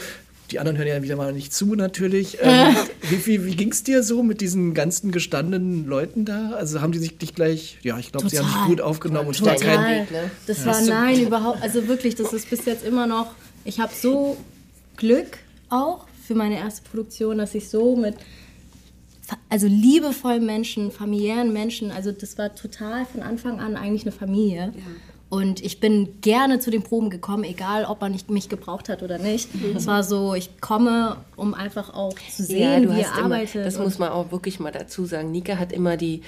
[0.52, 2.76] die anderen hören ja wieder mal nicht zu natürlich, ähm,
[3.10, 6.52] wie, wie, wie ging es dir so mit diesen ganzen gestandenen Leuten da?
[6.52, 9.36] Also haben die sich dich gleich, ja, ich glaube, sie haben dich gut aufgenommen und
[9.36, 9.76] es war Total.
[9.76, 10.32] kein, Weg?
[10.46, 13.32] Das war nein, überhaupt, also wirklich, das ist bis jetzt immer noch,
[13.66, 14.38] ich habe so
[14.96, 15.38] Glück
[15.70, 18.16] auch für meine erste Produktion, dass ich so mit,
[19.50, 24.74] also liebevollen Menschen, familiären Menschen, also das war total von Anfang an eigentlich eine Familie.
[25.30, 29.04] Und ich bin gerne zu den Proben gekommen, egal ob er nicht mich gebraucht hat
[29.04, 29.50] oder nicht.
[29.74, 33.66] Das war so, ich komme, um einfach auch zu sehen, wie er immer, arbeitet.
[33.66, 35.32] das muss man auch wirklich mal dazu sagen.
[35.32, 36.22] Nika hat immer die,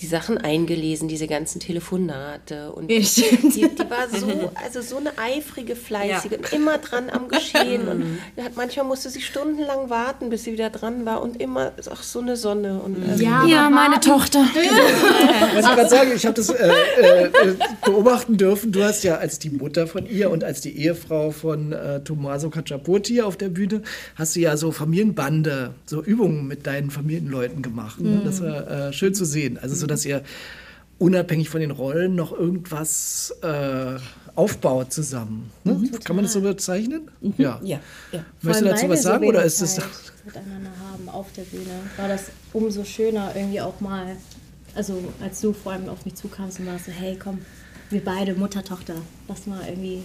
[0.00, 2.72] die Sachen eingelesen, diese ganzen Telefonate.
[2.72, 7.08] Und Ja, die, die, die war so, also so eine eifrige, fleißige, und immer dran
[7.08, 7.86] am Geschehen.
[7.86, 11.22] und hat, manchmal musste sie stundenlang warten, bis sie wieder dran war.
[11.22, 12.80] Und immer, ach, so eine Sonne.
[12.80, 14.40] Und, also, ja, Ja, meine Tochter.
[15.54, 16.68] Was ich gerade sage, ich habe das äh,
[17.00, 18.72] äh, äh, beobachten dürfen.
[18.72, 22.50] Du hast ja als die Mutter von ihr und als die Ehefrau von äh, Tommaso
[22.50, 23.82] Cacciaporti auf der Bühne,
[24.16, 28.00] hast du ja so Familienbande, so Übungen mit deinen Familienleuten gemacht.
[28.00, 28.22] Ne?
[28.24, 29.58] Das war äh, schön zu sehen.
[29.60, 30.22] Also so, dass ihr
[30.98, 33.96] unabhängig von den Rollen noch irgendwas äh,
[34.34, 35.50] aufbaut zusammen.
[35.64, 35.90] Ne?
[36.04, 37.10] Kann man das so bezeichnen?
[37.36, 37.60] Ja.
[37.62, 37.80] ja,
[38.12, 38.24] ja.
[38.42, 39.84] Möchtest du dazu was wir so sagen oder ist es Zeit
[40.24, 44.16] miteinander haben auf der Bühne, war das umso schöner irgendwie auch mal,
[44.74, 47.38] also als du vor allem auf mich zukamst und warst so, hey komm,
[47.90, 48.94] wir beide Mutter, Tochter,
[49.28, 50.02] lass mal irgendwie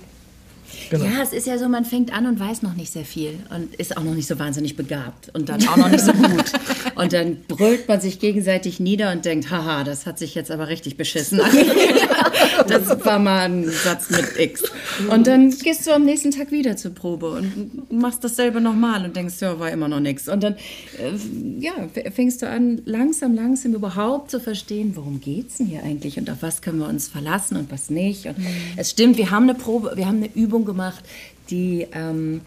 [0.90, 1.06] Genau.
[1.06, 3.76] Ja, es ist ja so, man fängt an und weiß noch nicht sehr viel und
[3.76, 6.52] ist auch noch nicht so wahnsinnig begabt und dann auch noch nicht so gut.
[6.96, 10.68] Und dann brüllt man sich gegenseitig nieder und denkt, haha, das hat sich jetzt aber
[10.68, 11.40] richtig beschissen.
[12.68, 14.64] das war mal ein Satz mit X.
[15.10, 19.16] Und dann gehst du am nächsten Tag wieder zur Probe und machst dasselbe nochmal und
[19.16, 20.28] denkst, ja, war immer noch nichts.
[20.28, 21.74] Und dann äh, ja,
[22.14, 26.30] fängst du an, langsam, langsam überhaupt zu verstehen, worum geht es denn hier eigentlich und
[26.30, 28.26] auf was können wir uns verlassen und was nicht.
[28.26, 28.36] Und
[28.78, 31.04] es stimmt, wir haben eine Probe, wir haben eine Übung gemacht,
[31.50, 32.42] die ähm,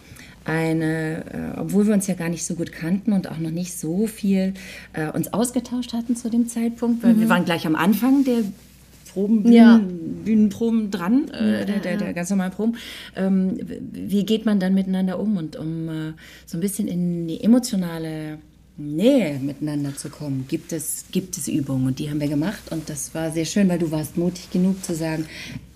[0.45, 1.25] eine,
[1.57, 4.07] äh, obwohl wir uns ja gar nicht so gut kannten und auch noch nicht so
[4.07, 4.55] viel
[4.95, 8.45] äh, uns ausgetauscht hatten zu dem Zeitpunkt, weil wir waren gleich am Anfang der
[9.19, 9.81] Proben, Bühnen, Ja.
[10.25, 12.77] Bühnenproben dran, äh, der, der, der ganz normalen Proben.
[13.17, 13.59] Ähm,
[13.91, 16.13] wie geht man dann miteinander um und um äh,
[16.47, 18.39] so ein bisschen in die emotionale
[18.77, 22.89] Nähe miteinander zu kommen, gibt es, gibt es Übungen und die haben wir gemacht und
[22.89, 25.27] das war sehr schön, weil du warst mutig genug zu sagen,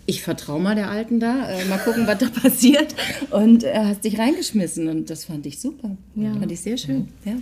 [0.06, 2.94] ich vertraue mal der Alten da, äh, mal gucken, was da passiert
[3.30, 6.32] und äh, hast dich reingeschmissen und das fand ich super, ja.
[6.32, 7.34] fand ich sehr schön, ja.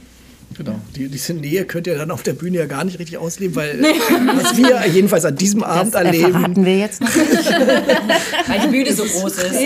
[0.56, 0.80] Genau.
[0.96, 3.80] Die, diese Nähe könnt ihr dann auf der Bühne ja gar nicht richtig ausleben, weil
[3.82, 6.32] was wir jedenfalls an diesem Abend Das äh, erleben.
[6.32, 7.50] verraten wir jetzt noch nicht.
[8.48, 9.58] Weil die Bühne so groß ist.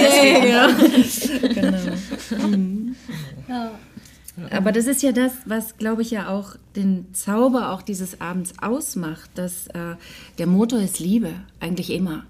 [1.54, 1.78] genau.
[2.46, 2.94] Mhm.
[4.50, 8.52] Aber das ist ja das, was, glaube ich, ja auch den Zauber auch dieses Abends
[8.60, 9.94] ausmacht, dass äh,
[10.38, 12.24] der Motor ist Liebe, eigentlich immer.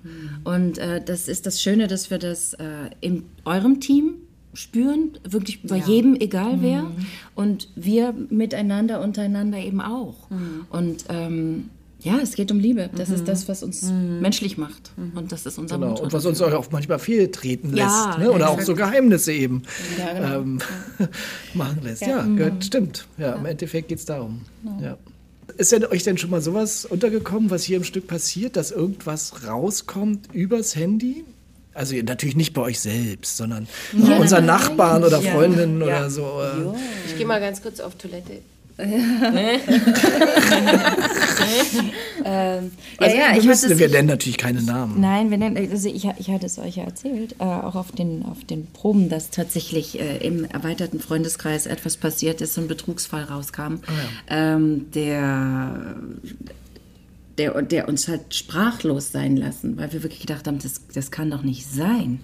[0.45, 2.65] Und äh, das ist das Schöne, dass wir das äh,
[3.01, 4.17] in eurem Team
[4.55, 6.91] spüren, wirklich bei jedem, egal wer.
[7.35, 10.29] Und wir miteinander, untereinander eben auch.
[10.71, 12.91] Und ähm, ja, es geht um Liebe.
[12.95, 13.83] Das ist das, was uns
[14.21, 14.93] menschlich macht.
[15.15, 15.89] Und das ist unser Genau.
[15.91, 16.05] Motor.
[16.05, 17.89] Und was uns auch manchmal fehltreten lässt.
[17.89, 18.31] Ja, ne?
[18.31, 18.67] Oder auch exakt.
[18.67, 19.63] so Geheimnisse eben
[19.99, 20.41] Ja, genau.
[20.41, 20.59] ähm,
[21.55, 22.03] machen lässt.
[22.03, 23.07] Ja, gehört, stimmt.
[23.17, 24.43] Ja, Im Endeffekt geht es darum.
[24.83, 24.99] Ja.
[25.57, 29.47] Ist denn euch denn schon mal sowas untergekommen, was hier im Stück passiert, dass irgendwas
[29.47, 31.25] rauskommt übers Handy?
[31.75, 36.23] Also natürlich nicht bei euch selbst, sondern bei unseren Nachbarn oder Freundinnen oder so.
[36.41, 38.39] äh, Ich gehe mal ganz kurz auf Toilette.
[42.27, 45.01] Ähm, Also, ja, ja, wir, ich müssen, hatte wir nennen natürlich keine Namen.
[45.01, 48.25] Nein, wir nennen, also ich, ich hatte es euch ja erzählt, äh, auch auf den,
[48.25, 53.25] auf den Proben, dass tatsächlich äh, im erweiterten Freundeskreis etwas passiert ist, so ein Betrugsfall
[53.25, 53.75] rauskam,
[54.29, 55.97] ähm, der,
[57.39, 61.31] der, der uns hat sprachlos sein lassen, weil wir wirklich gedacht haben, das, das kann
[61.31, 62.21] doch nicht sein.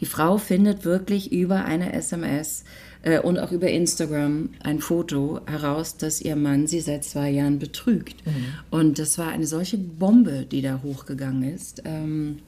[0.00, 2.64] Die Frau findet wirklich über eine SMS
[3.02, 7.58] äh, und auch über Instagram ein Foto heraus, dass ihr Mann sie seit zwei Jahren
[7.58, 8.16] betrügt.
[8.70, 11.82] Und das war eine solche Bombe, die da hochgegangen ist.
[11.84, 12.38] Ähm,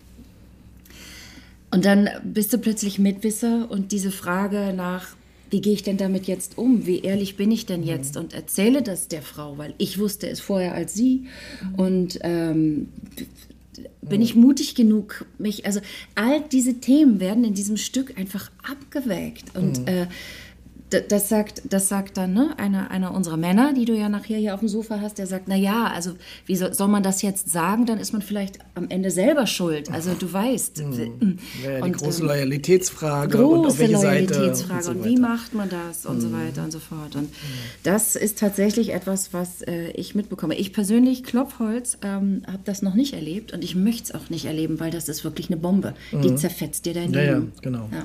[1.70, 5.14] und dann bist du plötzlich Mitwisser und diese Frage nach,
[5.50, 6.86] wie gehe ich denn damit jetzt um?
[6.86, 8.16] Wie ehrlich bin ich denn jetzt?
[8.16, 11.24] Und erzähle das der Frau, weil ich wusste es vorher als sie.
[11.76, 12.88] Und ähm,
[14.02, 15.80] bin ich mutig genug, mich, also
[16.14, 19.56] all diese Themen werden in diesem Stück einfach abgewägt.
[19.56, 20.10] Und äh, d-
[20.90, 24.54] das sagt, das sagt dann ne, einer, einer unserer Männer, die du ja nachher hier
[24.54, 26.12] auf dem Sofa hast, der sagt, na ja, also
[26.46, 27.86] wie soll, soll man das jetzt sagen?
[27.86, 29.90] Dann ist man vielleicht am Ende selber schuld.
[29.90, 30.78] Also du weißt.
[30.78, 34.34] Ja, ja, die Und, große ähm, Loyalitätsfrage und auf große welche Seite.
[34.34, 37.16] Loyalitätsfrage und so und, wie macht man das und so weiter und so fort.
[37.16, 37.32] Und
[37.82, 40.54] das ist tatsächlich etwas, was äh, ich mitbekomme.
[40.56, 44.46] Ich persönlich, Klopfholz, ähm, habe das noch nicht erlebt und ich möchte es auch nicht
[44.46, 45.94] erleben, weil das ist wirklich eine Bombe.
[46.12, 47.52] Die zerfetzt dir dein Ja, ja, Leben.
[47.62, 47.88] genau.
[47.92, 48.04] Ja.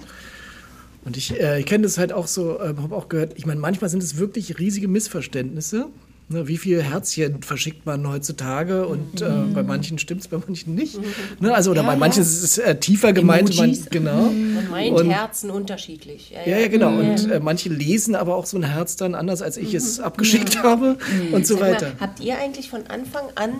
[1.05, 3.61] Und ich, äh, ich kenne das halt auch so, äh, habe auch gehört, ich meine,
[3.61, 5.87] manchmal sind es wirklich riesige Missverständnisse.
[6.27, 10.73] Ne, wie viel Herzchen verschickt man heutzutage und äh, bei manchen stimmt es, bei manchen
[10.73, 10.97] nicht.
[11.39, 13.55] Ne, also, oder bei manchen ist es äh, tiefer gemeint.
[13.55, 14.23] Man, genau.
[14.31, 16.31] Man meint Und- Herzen unterschiedlich.
[16.47, 16.97] Ja, ja, genau.
[16.97, 20.63] Und äh, manche lesen aber auch so ein Herz dann anders, als ich es abgeschickt
[20.63, 20.97] habe
[21.31, 21.91] und so Sag mal, weiter.
[21.99, 23.51] habt ihr eigentlich von Anfang an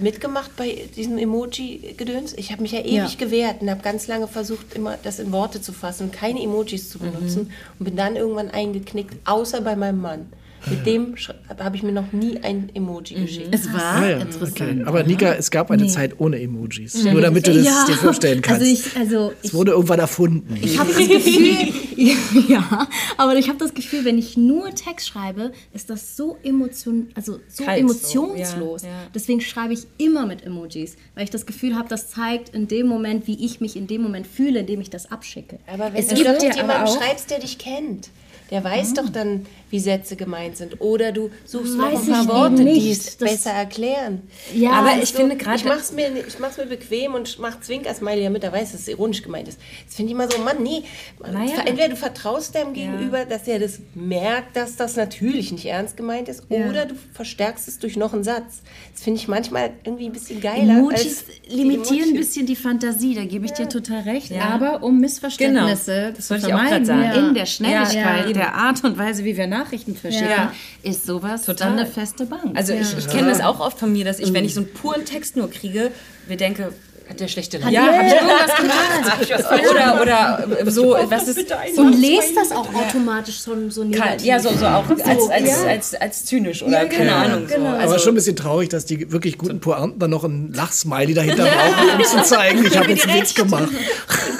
[0.00, 2.32] mitgemacht bei diesem Emoji-Gedöns?
[2.38, 3.08] Ich habe mich ja ewig Ja.
[3.18, 6.98] gewehrt und habe ganz lange versucht, immer das in Worte zu fassen keine Emojis zu
[6.98, 10.26] benutzen und bin dann irgendwann eingeknickt, außer bei meinem Mann.
[10.70, 11.14] Mit dem
[11.58, 13.48] habe ich mir noch nie ein Emoji geschickt.
[13.52, 14.60] Es war Ah, ja, interessant.
[14.60, 14.82] okay.
[14.86, 17.04] Aber Nika, es gab eine Zeit ohne Emojis.
[17.04, 18.62] Nur damit du das Ja, dir vorstellen kannst.
[18.62, 20.56] Also ich, also es wurde irgendwann erfunden.
[20.62, 21.72] Ich habe das Gefühl,
[22.48, 27.08] ja, aber ich habe das Gefühl, wenn ich nur Text schreibe, ist das so emotion,
[27.14, 28.80] also so Kalt, emotionslos.
[28.82, 28.98] so, ja, ja.
[29.14, 32.86] Deswegen schreibe ich immer mit Emojis, weil ich das Gefühl habe, das zeigt in dem
[32.86, 35.58] Moment, wie ich mich in dem Moment fühle, indem ich das abschicke.
[35.66, 38.08] Aber wenn Es du gibt doch auch- schreibst, der dich kennt.
[38.50, 40.80] der weiß doch dann, wie Sätze gemeint sind.
[40.80, 42.80] Oder du suchst noch Weiß ein paar Worte, nicht.
[42.86, 44.22] die es Das- besser erklären.
[44.54, 45.56] Ja, Aber ich So, finde gerade.
[45.56, 48.88] ich mach's mir, ich mach's mir bequem und mach Zwinker-Smiley, damit er weiß, dass es
[48.88, 49.58] ironisch gemeint ist.
[49.84, 50.84] Das finde ich immer so, Mann, nee.
[51.20, 51.54] Naja.
[51.66, 56.28] Entweder du vertraust deinem Gegenüber, dass er das merkt, dass das natürlich nicht ernst gemeint
[56.28, 58.62] ist, oder du verstärkst es durch noch einen Satz.
[58.92, 60.74] Das finde ich manchmal irgendwie ein bisschen geiler.
[60.78, 64.30] Emojis limitieren ein bisschen die Fantasie, da gebe ich dir total recht.
[64.40, 67.28] Aber um Missverständnisse Genau, das zu wollte ich auch vermeiden sagen.
[67.28, 68.32] in der Schnelligkeit, Ja.
[68.32, 70.52] der Art und Weise, wie wir Nachrichten verschicken, Ja.
[70.82, 71.68] ist sowas Total.
[71.70, 72.56] dann eine feste Bank.
[72.56, 74.72] Also ich, ich kenne das auch oft von mir, dass ich, wenn ich so einen
[74.72, 75.90] puren Text nur kriege,
[76.28, 76.72] mir denke,
[77.08, 77.70] hat der schlechte Laune?
[77.72, 79.70] Ja, hab ich irgendwas gemacht?
[79.70, 84.26] Oder, oder äh, so, was ist Und lest das auch automatisch so, so Kalt, negativ.
[84.26, 85.68] ja, so, so auch als, als, ja.
[85.68, 87.46] als, als zynisch oder keine Ahnung.
[87.46, 87.56] So.
[87.56, 87.68] genau.
[87.70, 91.12] Aber Also, schon ein bisschen traurig, dass die wirklich guten Pointen dann noch ein Lachsmiley
[91.12, 93.68] dahinter brauchen, um zu zeigen, ich habe jetzt einen Witz gemacht.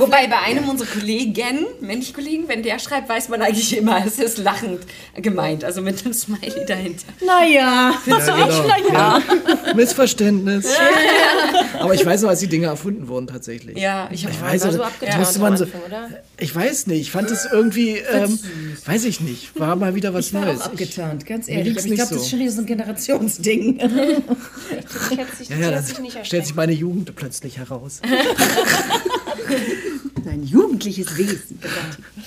[0.00, 4.18] Wobei bei einem unserer Kollegen, männliche Kollegen, wenn der schreibt, weiß man eigentlich immer, es
[4.18, 4.80] ist lachend
[5.16, 7.06] gemeint, also mit einem Smiley dahinter.
[7.24, 8.92] naja, Ja, genau.
[8.92, 9.22] Ja.
[9.74, 10.66] Missverständnis.
[11.78, 13.78] Aber ich weiß noch, als die Dinge erfunden wurden tatsächlich.
[13.78, 15.66] Ja, ich, Ich weiß, so abgetan musste man so,
[16.38, 18.38] ich weiß nicht, ich fand es irgendwie, ähm,
[18.86, 20.60] weiß ich nicht, war mal wieder was ich war Neues.
[20.62, 21.76] auch Ich, abgeturnt, ganz ehrlich.
[21.76, 22.30] ich glaube, das ist so.
[22.30, 23.78] schon wieder so ein Generationsding.
[25.40, 28.00] Ich, ja, ja, nicht stellt sich meine Jugend plötzlich heraus.
[30.38, 31.58] Ein jugendliches Wesen.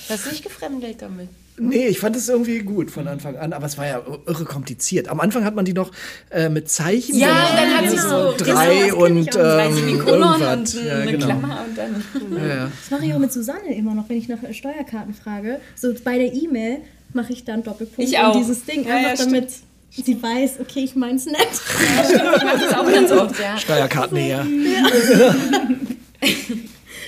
[0.10, 1.30] Hast du nicht gefremdelt damit?
[1.58, 5.08] Nee, ich fand es irgendwie gut von Anfang an, aber es war ja irre kompliziert.
[5.10, 5.92] Am Anfang hat man die noch
[6.32, 9.88] äh, mit Zeichen Ja, gemacht, und dann hat sie so- drei genau, und Drei ähm,
[9.88, 10.74] irgendwas.
[10.76, 11.26] und Ja, eine genau.
[11.28, 12.04] Klammer und dann.
[12.38, 12.72] Ja, ja.
[12.82, 15.60] Das mache ich auch mit Susanne immer noch, wenn ich nach Steuerkarten frage.
[15.76, 16.80] So bei der E-Mail
[17.14, 18.34] mache ich dann Doppelpunkt Ich auch.
[18.34, 19.50] und dieses Ding, Ja, einfach ja, damit
[19.92, 21.38] sie weiß, okay, ich mein's nett.
[21.52, 23.58] Ich mach das auch ganz oft, ja.
[23.58, 24.46] Steuerkarten her.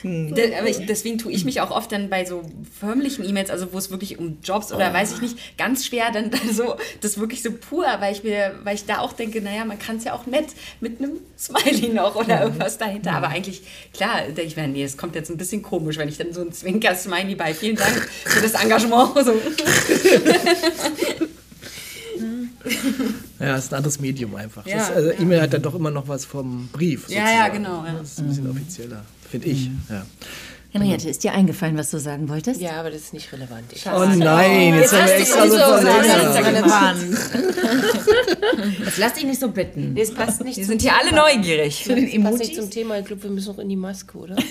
[0.03, 2.41] De- Aber ich, deswegen tue ich mich auch oft dann bei so
[2.77, 6.29] förmlichen E-Mails, also wo es wirklich um Jobs oder weiß ich nicht, ganz schwer dann,
[6.31, 9.63] dann so, das wirklich so pur, weil ich mir, weil ich da auch denke, naja,
[9.63, 10.47] man kann es ja auch nett
[10.81, 13.13] mit einem Smiley noch oder irgendwas dahinter.
[13.13, 13.61] Aber eigentlich,
[13.93, 16.41] klar, denke ich mir, nee, es kommt jetzt ein bisschen komisch, wenn ich dann so
[16.41, 17.53] ein Zwinker-Smiley bei.
[17.53, 19.11] Vielen Dank für das Engagement.
[19.23, 19.33] So.
[23.39, 24.65] Ja, ist ein anderes Medium einfach.
[24.65, 27.09] Ja, das, also E-Mail hat dann doch immer noch was vom Brief.
[27.09, 27.53] Ja, ja, sozusagen.
[27.55, 27.93] genau, ja.
[27.99, 29.71] Das ist ein bisschen offizieller, finde ich.
[29.89, 30.05] Ja.
[30.69, 32.61] Henriette, ist dir eingefallen, was du sagen wolltest?
[32.61, 33.63] Ja, aber das ist nicht relevant.
[33.73, 36.63] Ich Oh nein, jetzt, haben wir extra so verlängert.
[38.85, 39.95] Jetzt lass dich nicht so bitten.
[39.97, 41.83] Es passt nicht Wir sind hier alle neugierig.
[41.83, 42.99] Zu den Das passt nicht zum Thema.
[42.99, 44.35] Ich glaube, wir müssen noch in die Maske, oder?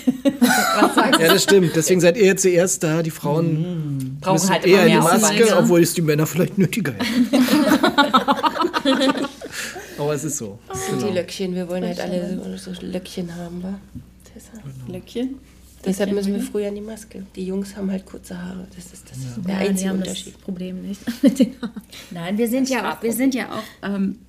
[1.19, 1.75] Ja, das stimmt.
[1.75, 3.01] Deswegen seid ihr jetzt zuerst da.
[3.01, 5.61] Die Frauen Brauchen müssen halt eher immer in die mehr Maske, Aufwand.
[5.63, 7.27] obwohl es die Männer vielleicht nötiger hätten.
[9.97, 10.59] Aber es ist so.
[10.67, 11.55] Das sind die Löckchen.
[11.55, 13.79] Wir wollen halt alle so, so Löckchen haben, wa?
[14.63, 14.91] Tessa?
[14.91, 15.39] Löckchen?
[15.85, 17.25] Deshalb müssen wir früher in die Maske.
[17.35, 18.67] Die Jungs haben halt kurze Haare.
[18.73, 20.41] Das ist, das ist der Ja, die einzige haben das Unterschied.
[20.41, 21.81] Problem nicht mit den Haaren.
[22.11, 24.19] Nein, wir sind ja auch, wir sind ja auch ähm,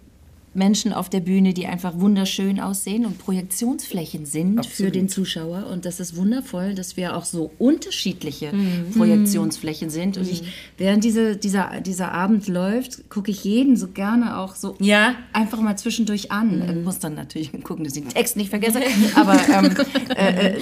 [0.54, 5.66] Menschen auf der Bühne, die einfach wunderschön aussehen und Projektionsflächen sind für den Zuschauer.
[5.72, 8.52] Und das ist wundervoll, dass wir auch so unterschiedliche
[8.96, 10.16] Projektionsflächen sind.
[10.16, 10.42] Und ich,
[10.78, 15.14] während diese, dieser, dieser Abend läuft, gucke ich jeden so gerne auch so Ja.
[15.32, 16.62] einfach mal zwischendurch an.
[16.78, 18.80] Ich muss dann natürlich gucken, dass ich den Text nicht vergesse.
[19.14, 19.74] Aber ähm,
[20.16, 20.60] äh, äh,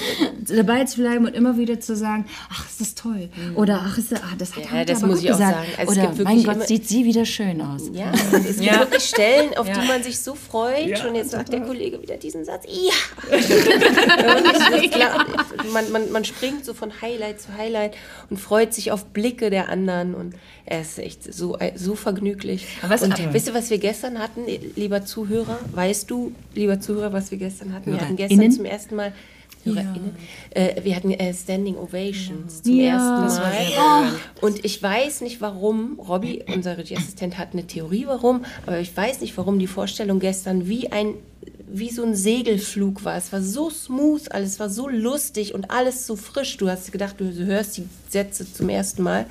[0.57, 3.29] dabei zu bleiben und immer wieder zu sagen, ach, ist das toll.
[3.55, 5.55] Oder ach, ist das, ah, das hat Ja, das muss ich auch gesagt.
[5.55, 5.69] sagen.
[5.89, 7.91] Also Oder mein Gott, sieht sie wieder schön aus.
[7.93, 8.81] Ja, es gibt Ja.
[8.81, 9.75] wirklich Stellen, auf Ja.
[9.81, 10.99] die man sich so freut.
[10.99, 12.65] Schon jetzt sagt der Kollege wieder diesen Satz.
[12.67, 12.93] Ja!
[13.33, 15.27] Und klar,
[15.73, 17.95] man, man, man springt so von Highlight zu Highlight
[18.31, 20.15] und freut sich auf Blicke der anderen.
[20.15, 22.67] Und er ist echt so, so vergnüglich.
[22.83, 24.43] Aber was- und aber- wisst ihr, was wir gestern hatten,
[24.77, 25.59] lieber Zuhörer?
[25.73, 27.93] Weißt du, lieber Zuhörer, was wir gestern hatten?
[27.93, 29.13] Wir hatten gestern zum ersten Mal.
[29.65, 30.17] HörerInnen,
[30.51, 33.25] äh, wir hatten äh, Standing Ovations zum Ja.
[33.25, 34.13] ersten Mal.
[34.41, 39.21] Und ich weiß nicht warum, Robby, unser Regieassistent, hat eine Theorie warum, aber ich weiß
[39.21, 41.15] nicht warum die Vorstellung gestern wie ein
[41.75, 43.17] wie so ein Segelflug war.
[43.17, 46.59] Es war so smooth, alles war so lustig und alles so frisch.
[46.59, 49.25] Du hast gedacht, du hörst die Sätze zum ersten Mal.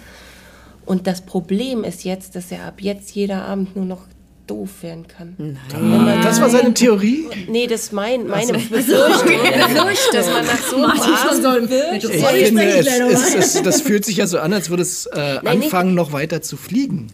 [0.87, 4.05] Und das Problem ist jetzt, dass er ab jetzt jeder Abend nur noch
[4.47, 5.57] doof werden kann.
[6.23, 7.27] Das war seine Theorie?
[7.47, 8.89] Nee, das ist mein, meine Befürchtung,
[10.13, 11.73] dass man nach so einem Abend
[12.03, 12.87] Ich finde, es,
[13.35, 15.95] es, es, das fühlt sich ja so an, als würde es äh, Nein, nicht- anfangen,
[15.95, 17.07] noch weiter zu fliegen.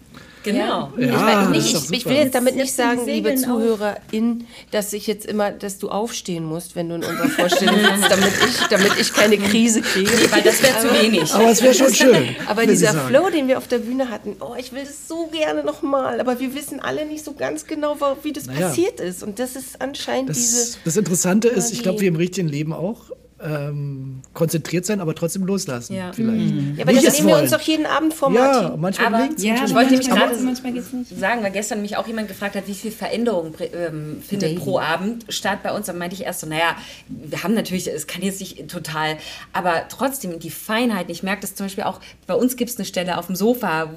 [0.51, 0.91] Genau.
[0.97, 3.61] Ja, ich, weiß das nicht, ich, will jetzt damit nicht sagen, liebe Segeln auf.
[3.61, 8.09] Zuhörerin, dass ich jetzt immer, dass du aufstehen musst, wenn du in unserer Vorstellung sitzt,
[8.09, 10.11] damit ich, damit ich keine Krise kriege.
[10.31, 11.33] Weil das wäre zu wenig.
[11.33, 12.35] Aber es wäre schon schön.
[12.47, 12.93] Aber dieser.
[13.07, 16.19] Flow, den wir auf der Bühne hatten, oh, ich will das so gerne nochmal.
[16.19, 18.67] Aber wir wissen alle nicht so ganz genau, wie das Naja.
[18.67, 19.23] passiert ist.
[19.23, 20.57] Und das ist anscheinend diese.
[20.57, 23.11] Das, das Interessante ist, ich glaube, wie im richtigen Leben auch,
[23.43, 25.93] ähm, konzentriert sein, aber trotzdem loslassen.
[25.95, 26.11] Ja.
[26.11, 26.53] Vielleicht.
[26.77, 28.81] Ja, aber Nicht das nehmen wir uns doch jeden Abend vor, Ja, Martin.
[28.81, 29.69] manchmal Aber- gelingt Ja, es.
[29.69, 32.91] ich wollte nämlich manchmal gerade sagen, weil gestern mich auch jemand gefragt hat, wie viel
[32.91, 34.59] Veränderung ähm, findet Daily.
[34.59, 35.85] pro Abend statt bei uns.
[35.85, 36.75] Dann meinte ich erst so, naja,
[37.07, 39.17] wir haben natürlich, es kann jetzt nicht total,
[39.53, 41.11] aber trotzdem die Feinheiten.
[41.11, 43.91] Ich merke das zum Beispiel auch, bei uns gibt es eine Stelle auf dem Sofa,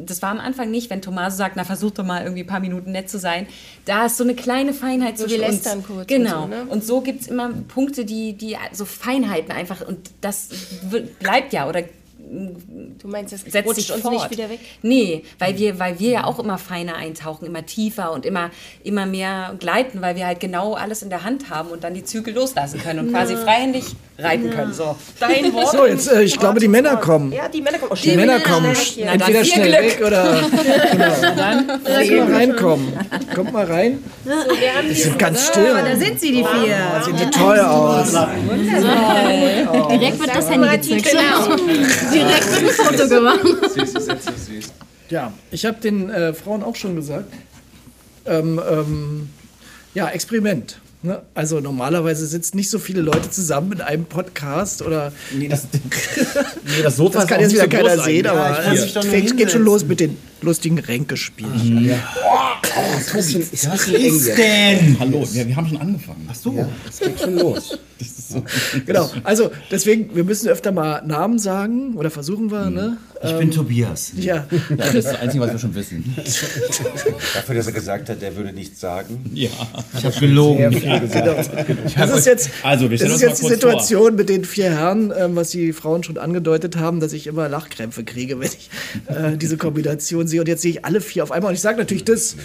[0.00, 2.60] das war am Anfang nicht, wenn Tommaso sagt, na versuch doch mal irgendwie ein paar
[2.60, 3.46] Minuten nett zu sein.
[3.88, 5.64] Da ist so eine kleine Feinheit So, zwischen wir uns.
[5.64, 6.42] lästern kurz und Genau.
[6.42, 6.66] so, ne?
[6.68, 10.50] Und so gibt es immer Punkte, die, die so Feinheiten einfach, und das
[10.90, 11.82] wird- bleibt ja oder
[12.98, 14.12] Du meinst, das setzt rutscht sich uns fort.
[14.14, 14.60] nicht wieder weg?
[14.82, 18.50] Nee, weil wir, weil wir ja auch immer feiner eintauchen, immer tiefer und immer,
[18.84, 22.04] immer mehr gleiten, weil wir halt genau alles in der Hand haben und dann die
[22.04, 23.84] Zügel loslassen können und quasi freihändig
[24.18, 24.72] reiten können.
[24.74, 24.96] So.
[25.20, 25.70] Dein Wort.
[25.72, 27.32] So, jetzt, äh, ich glaube, die Männer kommen.
[27.32, 27.92] Ja, die Männer kommen.
[27.92, 30.00] Oh, Die Männer kommen Na, entweder schnell Glück.
[30.00, 30.40] weg oder
[30.92, 31.34] genau.
[31.36, 32.92] dann mal reinkommen.
[33.34, 34.02] Kommt mal rein.
[34.24, 35.72] So, Die die sind ganz still.
[35.72, 37.02] Da sind sie, die vier.
[37.04, 38.12] Sehen die toll aus.
[39.90, 41.08] Direkt wird das Handy gezückt.
[42.18, 43.40] Direkt ein Foto gemacht.
[45.10, 47.32] Ja, ich habe den äh, Frauen auch schon gesagt.
[48.26, 49.30] Ähm, ähm,
[49.94, 50.80] ja, Experiment.
[51.02, 51.22] Ne?
[51.34, 55.68] Also normalerweise sitzen nicht so viele Leute zusammen in einem Podcast oder Nee, das,
[56.64, 58.96] nee, das Sofa das ist kann auch jetzt nicht wieder so keiner sehen, eigentlich.
[58.96, 61.90] aber Ja, es geht schon los mit den lustigen Ränkespielen.
[62.98, 63.14] Ist
[63.68, 64.96] was ist denn?
[64.98, 66.28] Hallo, ja, wir haben schon angefangen.
[66.30, 66.66] Ach so.
[66.88, 67.78] Es geht schon los.
[68.86, 72.98] Genau, also deswegen, wir müssen öfter mal Namen sagen oder versuchen wir, ne?
[73.24, 74.12] Ich bin Tobias.
[74.16, 76.14] Ja, Ja, das ist das Einzige, was wir schon wissen.
[77.34, 79.28] Dafür, dass er gesagt hat, er würde nichts sagen.
[79.34, 79.48] Ja,
[79.98, 80.70] ich habe gelogen.
[81.96, 85.34] das ist jetzt, Also, wir das ist jetzt die Situation mit den vier Herren, ähm,
[85.34, 88.70] was die Frauen schon angedeutet haben, dass ich immer Lachkrämpfe kriege, wenn ich
[89.08, 90.40] äh, diese Kombination sehe.
[90.40, 91.50] Und jetzt sehe ich alle vier auf einmal.
[91.50, 92.36] Und ich sage natürlich das,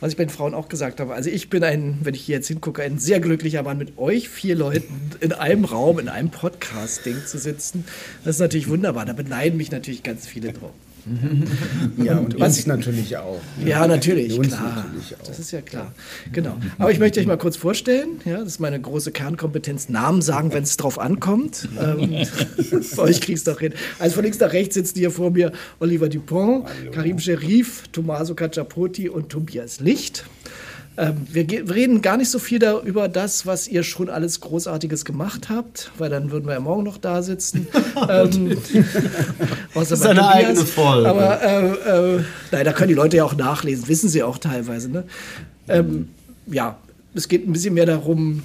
[0.00, 1.14] was ich bei den Frauen auch gesagt habe.
[1.14, 4.28] Also ich bin ein, wenn ich hier jetzt hingucke, ein sehr glücklicher Mann, mit euch
[4.28, 7.84] vier Leuten in einem Raum, in einem Podcast-Ding zu sitzen.
[8.24, 9.06] Das ist natürlich wunderbar.
[9.06, 10.72] Da beneiden mich natürlich ganz viele drauf.
[12.04, 13.40] Ja, und was- uns natürlich auch.
[13.64, 14.84] Ja, natürlich, klar.
[14.86, 15.26] natürlich auch.
[15.26, 15.92] Das ist ja klar.
[16.32, 16.56] Genau.
[16.78, 18.20] Aber ich möchte euch mal kurz vorstellen.
[18.24, 19.88] Ja, das ist meine große Kernkompetenz.
[19.88, 21.68] Namen sagen, wenn es drauf ankommt.
[21.80, 22.10] Ähm,
[22.96, 23.72] bei euch kriegst du doch hin.
[23.98, 29.08] Also von links nach rechts sitzen hier vor mir Oliver Dupont, Karim Sherif, Tommaso Cacciapotti
[29.08, 30.24] und Tobias Licht.
[30.98, 35.48] Ähm, wir, reden gar nicht so viel über das, was ihr schon alles Großartiges gemacht
[35.48, 37.68] habt, weil dann würden wir ja morgen noch da sitzen.
[38.08, 38.58] ähm,
[39.74, 41.08] außer ist eine eigene Folge.
[41.08, 44.90] Aber äh, äh, nein, da können die Leute ja auch nachlesen, wissen sie auch teilweise.
[44.90, 45.04] Ne?
[45.68, 46.08] Ähm,
[46.48, 46.76] ja,
[47.14, 48.42] es geht ein bisschen mehr darum,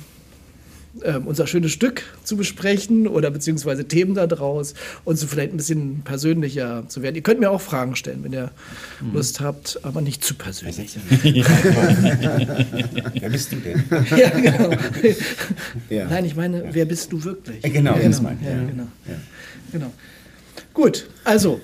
[1.03, 4.75] ähm, unser schönes Stück zu besprechen oder beziehungsweise Themen da draus
[5.05, 7.15] und so vielleicht ein bisschen persönlicher zu werden.
[7.15, 8.51] Ihr könnt mir auch Fragen stellen, wenn ihr
[9.11, 10.95] Lust habt, aber nicht zu persönlich.
[13.19, 13.83] Wer bist du denn?
[14.17, 14.69] ja, genau.
[15.89, 16.07] Ja.
[16.07, 17.63] Nein, ich meine, wer bist du wirklich?
[17.63, 18.63] Äh, genau, ja, das meine ich, ja, ja.
[18.63, 18.87] Genau.
[19.71, 19.91] genau.
[20.73, 21.59] Gut, also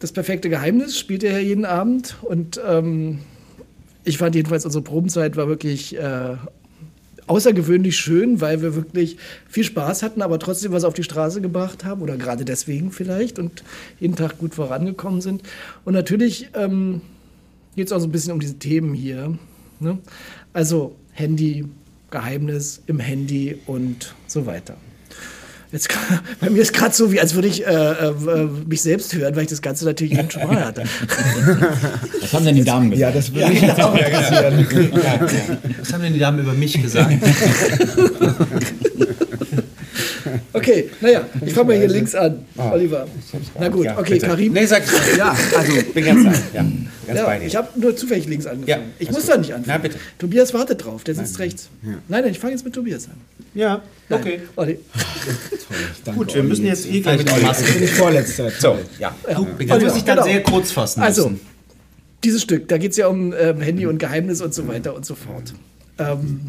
[0.00, 3.20] das perfekte Geheimnis spielt ihr ja jeden Abend und ähm,
[4.04, 6.36] ich fand jedenfalls unsere Probenzeit war wirklich äh,
[7.28, 9.16] außergewöhnlich schön, weil wir wirklich
[9.48, 13.38] viel Spaß hatten, aber trotzdem was auf die Straße gebracht haben oder gerade deswegen vielleicht
[13.38, 13.62] und
[14.00, 15.42] jeden Tag gut vorangekommen sind.
[15.84, 17.00] Und natürlich ähm,
[17.76, 19.38] geht es auch so ein bisschen um diese Themen hier.
[19.80, 19.98] Ne?
[20.52, 21.66] Also Handy,
[22.10, 24.76] Geheimnis im Handy und so weiter.
[25.70, 25.88] Jetzt,
[26.40, 28.14] bei mir ist gerade so, wie als würde ich äh, äh,
[28.66, 30.84] mich selbst hören, weil ich das Ganze natürlich eben schon mal hatte.
[32.20, 33.14] Was haben denn die Damen gesagt?
[33.14, 34.66] Ja, das würde mich jetzt auch interessieren.
[35.78, 37.12] Was haben denn die Damen über mich gesagt?
[40.58, 43.06] Okay, naja, ich fange mal hier links an, Oliver.
[43.58, 44.26] Na gut, Ja, okay, bitte.
[44.26, 44.52] Karim.
[44.52, 44.82] Nee, sag
[45.16, 46.32] Ja, also, bin ganz bei.
[46.58, 46.62] Ja,
[47.06, 47.46] ganz Ja, bei dir.
[47.46, 48.68] ich habe nur zufällig links angefangen.
[48.68, 49.30] Ja, ich muss gut.
[49.30, 49.64] da nicht anfangen.
[49.66, 49.98] Na, bitte.
[50.18, 51.68] Tobias wartet drauf, der sitzt rechts.
[51.82, 53.14] Nein, nein, ich fange jetzt mit Tobias an.
[53.54, 54.20] Ja, Nein.
[54.20, 54.40] okay.
[54.56, 54.78] Olli.
[56.14, 57.72] Gut, wir müssen jetzt eh gleich Maske.
[57.72, 58.50] bin ich vorletzter.
[58.58, 59.14] So, ja.
[59.34, 60.26] Du, du musst dich dann genau.
[60.28, 61.32] sehr kurz fassen Also,
[62.24, 65.06] dieses Stück, da geht es ja um ähm, Handy und Geheimnis und so weiter und
[65.06, 65.54] so fort.
[65.98, 66.40] Ähm,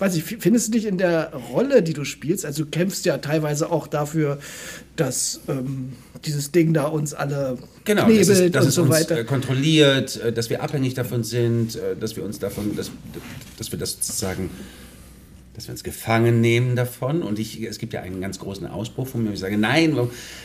[0.00, 3.18] weiß ich, findest du dich in der Rolle, die du spielst, also du kämpfst ja
[3.18, 4.38] teilweise auch dafür,
[4.96, 5.92] dass ähm,
[6.24, 9.18] dieses Ding da uns alle Genau, knebelt dass es, dass und es so uns weiter.
[9.18, 12.90] äh, kontrolliert, äh, dass wir abhängig davon sind, äh, dass wir uns davon, dass,
[13.58, 14.50] dass wir das sozusagen,
[15.60, 17.22] dass wir uns gefangen nehmen davon.
[17.22, 19.32] Und ich, es gibt ja einen ganz großen Ausbruch von mir.
[19.32, 19.94] Ich sage, nein,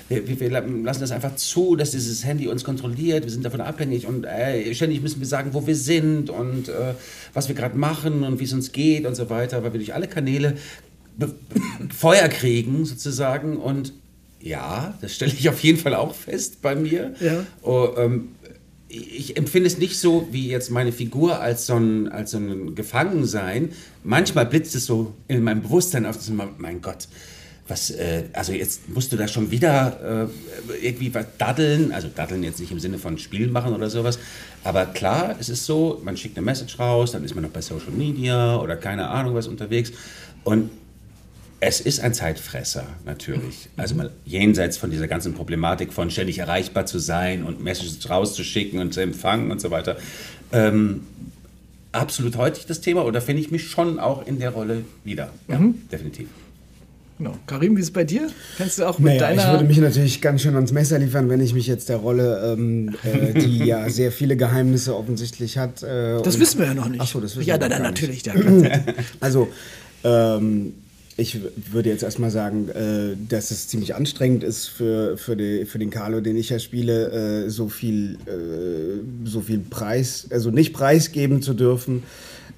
[0.10, 3.24] wir, wir, wir lassen das einfach zu, dass dieses Handy uns kontrolliert.
[3.24, 6.96] Wir sind davon abhängig und äh, ständig müssen wir sagen, wo wir sind und äh,
[7.34, 9.94] was wir gerade machen und wie es uns geht und so weiter, weil wir durch
[9.94, 10.58] alle Kanäle
[11.98, 13.94] Feuer kriegen sozusagen und
[14.42, 17.16] ja, das stelle ich auf jeden Fall auch fest bei mir.
[17.22, 17.46] Ja.
[17.64, 18.35] Oh, ähm,
[18.96, 22.76] ich empfinde es nicht so wie jetzt meine Figur als so ein, als so ein
[22.76, 23.70] Gefangensein.
[24.04, 26.18] Manchmal blitzt es so in meinem Bewusstsein auf,
[26.58, 27.08] mein Gott,
[27.68, 30.30] was, äh, also jetzt musst du da schon wieder
[30.72, 34.20] äh, irgendwie was daddeln, also daddeln jetzt nicht im Sinne von Spiel machen oder sowas,
[34.64, 37.62] aber klar, es ist so, man schickt eine Message raus, dann ist man noch bei
[37.62, 39.92] Social Media oder keine Ahnung was unterwegs.
[40.44, 40.70] Und
[41.68, 43.70] es ist ein Zeitfresser, natürlich.
[43.76, 48.80] Also mal jenseits von dieser ganzen Problematik von ständig erreichbar zu sein und Messages rauszuschicken
[48.80, 49.98] und zu empfangen und so weiter.
[50.52, 51.02] Ähm,
[51.92, 55.32] absolut heutig das Thema oder finde ich mich schon auch in der Rolle wieder.
[55.48, 55.76] Ja, mhm.
[55.92, 56.28] definitiv.
[57.18, 57.36] Genau.
[57.48, 58.28] Karim, wie ist es bei dir?
[58.58, 59.46] Kannst du auch mit naja, deiner.
[59.46, 62.54] Ich würde mich natürlich ganz schön ans Messer liefern, wenn ich mich jetzt der Rolle,
[62.54, 65.82] ähm, äh, die ja sehr viele Geheimnisse offensichtlich hat.
[65.82, 67.02] Äh, das wissen wir ja noch nicht.
[67.02, 68.24] Achso, das wissen ja, wir Ja, natürlich.
[69.22, 69.48] also,
[70.04, 70.74] ähm,
[71.18, 71.40] ich
[71.72, 75.90] würde jetzt erstmal sagen, äh, dass es ziemlich anstrengend ist für, für, die, für den
[75.90, 81.42] Carlo, den ich ja spiele, äh, so viel, äh, so viel Preis, also nicht preisgeben
[81.42, 82.04] zu dürfen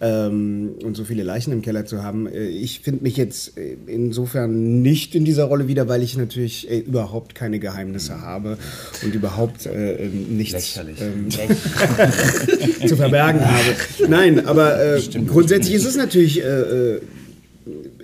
[0.01, 2.25] ähm, und so viele Leichen im Keller zu haben.
[2.25, 6.67] Äh, ich finde mich jetzt äh, insofern nicht in dieser Rolle wieder, weil ich natürlich
[6.69, 8.57] äh, überhaupt keine Geheimnisse habe
[9.03, 9.69] und überhaupt
[10.29, 11.29] nichts ähm,
[12.87, 13.75] zu verbergen habe.
[14.07, 16.41] Nein, aber grundsätzlich ist es natürlich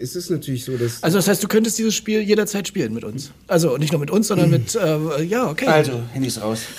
[0.04, 1.02] ist es natürlich so, dass.
[1.02, 3.32] Also, das heißt, du könntest dieses Spiel jederzeit spielen mit uns.
[3.48, 4.76] Also, nicht nur mit uns, sondern mit.
[4.76, 5.68] Äh, ja, okay.
[5.68, 6.60] Also, Handys raus.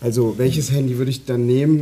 [0.00, 1.80] Also, welches Handy würde ich dann nehmen?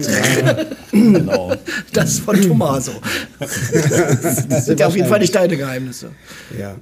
[0.92, 1.56] genau.
[1.92, 2.92] Das von Tomaso.
[3.40, 6.10] Das sind ja auf jeden Fall nicht deine Geheimnisse.
[6.56, 6.76] Ja.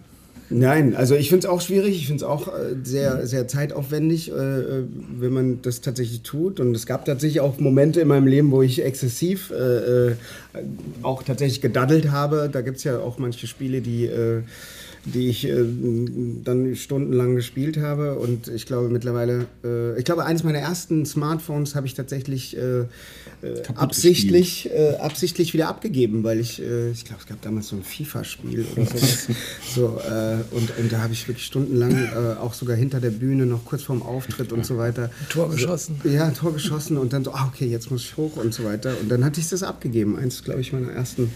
[0.52, 4.32] Nein, also ich finde es auch schwierig, ich finde es auch äh, sehr, sehr zeitaufwendig,
[4.32, 4.84] äh, äh,
[5.18, 6.58] wenn man das tatsächlich tut.
[6.58, 9.52] Und es gab tatsächlich auch Momente in meinem Leben, wo ich exzessiv
[11.02, 12.50] auch tatsächlich gedaddelt habe.
[12.52, 14.10] Da gibt es ja auch manche Spiele, die
[15.04, 15.64] die ich äh,
[16.44, 18.16] dann stundenlang gespielt habe.
[18.16, 22.84] Und ich glaube mittlerweile, äh, ich glaube, eines meiner ersten Smartphones habe ich tatsächlich äh,
[23.42, 27.76] äh absichtlich, äh, absichtlich wieder abgegeben, weil ich, äh, ich glaube, es gab damals so
[27.76, 29.28] ein FIFA-Spiel oder sowas.
[29.74, 29.86] so,
[30.50, 34.02] und, und da habe ich wirklich stundenlang auch sogar hinter der Bühne noch kurz vorm
[34.02, 35.10] Auftritt und so weiter.
[35.28, 36.00] Tor geschossen.
[36.02, 38.64] So, ja, Tor geschossen und dann so, ah, okay, jetzt muss ich hoch und so
[38.64, 38.94] weiter.
[39.00, 40.16] Und dann hatte ich das abgegeben.
[40.16, 41.30] Eins, glaube ich, meiner ersten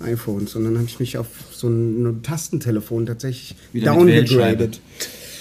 [0.00, 0.54] iPhones.
[0.56, 4.80] Und dann habe ich mich auf so ein Tastentelefon tatsächlich wieder downgegradet.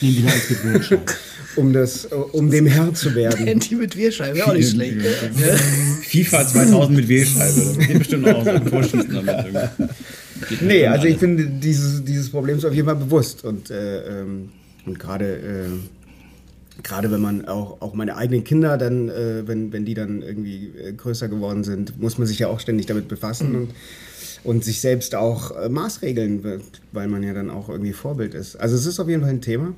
[0.02, 0.64] Nee, wieder als mit
[1.56, 3.46] um, das, um dem Herr zu werden.
[3.46, 4.98] Handy mit Wählscheibe, auch nicht schlecht.
[4.98, 5.56] Ja.
[6.04, 9.70] FIFA 2000 mit Wählscheibe, das geht bestimmt auch so ein Vorschießen damit.
[10.62, 13.44] Nee, also ich bin dieses, dieses Problems auf jeden Fall bewusst.
[13.44, 14.50] Und, äh, ähm,
[14.86, 15.26] und gerade...
[15.26, 15.66] Äh,
[16.82, 20.72] gerade wenn man auch, auch meine eigenen Kinder dann, äh, wenn, wenn die dann irgendwie
[20.82, 23.54] äh, größer geworden sind, muss man sich ja auch ständig damit befassen.
[23.54, 23.70] Und
[24.44, 28.56] und sich selbst auch äh, maßregeln wird, weil man ja dann auch irgendwie Vorbild ist.
[28.56, 29.74] Also es ist auf jeden Fall ein Thema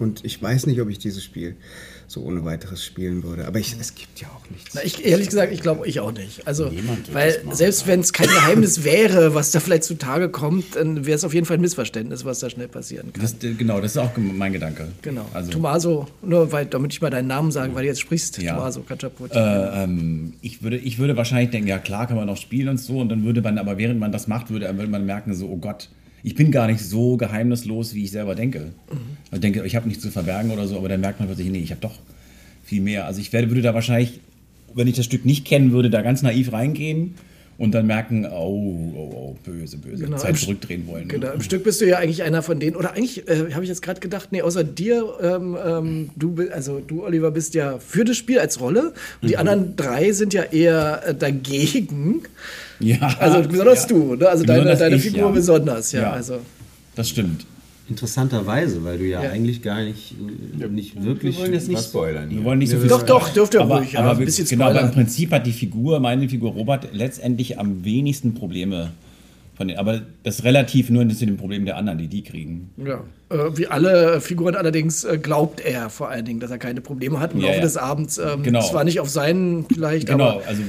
[0.00, 1.56] und ich weiß nicht, ob ich dieses Spiel
[2.08, 3.46] so ohne weiteres spielen würde.
[3.46, 4.74] Aber ich, es gibt ja auch nichts.
[4.74, 6.46] Na, ich, ehrlich gesagt, ich glaube ich auch nicht.
[6.46, 6.72] Also,
[7.12, 11.24] weil selbst wenn es kein Geheimnis wäre, was da vielleicht zutage kommt, dann wäre es
[11.24, 13.22] auf jeden Fall ein Missverständnis, was da schnell passieren kann.
[13.22, 14.88] Das, genau, das ist auch mein Gedanke.
[15.02, 15.26] Genau.
[15.32, 18.56] Also, Tomaso, nur weil, damit ich mal deinen Namen sagen, weil du jetzt sprichst, ja.
[18.56, 19.36] Tomaso Kachaputi.
[19.36, 22.78] Äh, ähm, ich, würde, ich würde wahrscheinlich denken, ja klar kann man noch spielen und
[22.78, 25.46] so, und dann würde man, aber während man das macht, würde, würde man merken, so,
[25.48, 25.88] oh Gott,
[26.22, 28.72] ich bin gar nicht so geheimnislos, wie ich selber denke.
[28.90, 28.98] Mhm.
[29.32, 31.60] Ich denke, ich habe nichts zu verbergen oder so, aber dann merkt man plötzlich, nee,
[31.60, 31.98] ich habe doch
[32.64, 33.06] viel mehr.
[33.06, 34.20] Also ich werde, würde da wahrscheinlich,
[34.74, 37.14] wenn ich das Stück nicht kennen würde, da ganz naiv reingehen
[37.60, 41.08] und dann merken, oh, oh, oh böse, böse, genau, Zeit zurückdrehen wollen.
[41.08, 41.14] Ne?
[41.14, 43.68] Genau, im Stück bist du ja eigentlich einer von denen, oder eigentlich äh, habe ich
[43.68, 48.06] jetzt gerade gedacht, nee, außer dir, ähm, ähm, du, also du, Oliver, bist ja für
[48.06, 49.40] das Spiel als Rolle und die mhm.
[49.40, 52.22] anderen drei sind ja eher äh, dagegen.
[52.80, 53.14] Ja.
[53.18, 53.88] Also besonders ja.
[53.88, 54.28] du, ne?
[54.28, 55.28] also besonders deine, deine ich, Figur ja.
[55.28, 56.10] besonders, ja, ja.
[56.12, 56.38] Also.
[56.94, 57.46] Das stimmt.
[57.88, 59.30] Interessanterweise, weil du ja, ja.
[59.30, 60.14] eigentlich gar nicht,
[60.58, 61.36] ja, nicht wirklich.
[61.36, 62.30] Wir wollen jetzt nicht spoilern.
[62.30, 63.98] Wir wollen nicht so viel Doch, doch, dürft ihr aber, ruhig.
[63.98, 67.58] Aber, aber ein bisschen genau, aber im Prinzip hat die Figur, meine Figur Robert, letztendlich
[67.58, 68.90] am wenigsten Probleme.
[69.56, 72.70] Von den, aber das ist relativ nur zu den Problemen der anderen, die die kriegen.
[72.76, 73.02] Ja.
[73.28, 77.18] Äh, wie alle Figuren allerdings äh, glaubt er vor allen Dingen, dass er keine Probleme
[77.18, 78.18] hat im ja, Laufe des Abends.
[78.18, 78.62] Ähm, genau.
[78.62, 80.46] Zwar nicht auf seinen vielleicht, genau, aber.
[80.46, 80.62] Also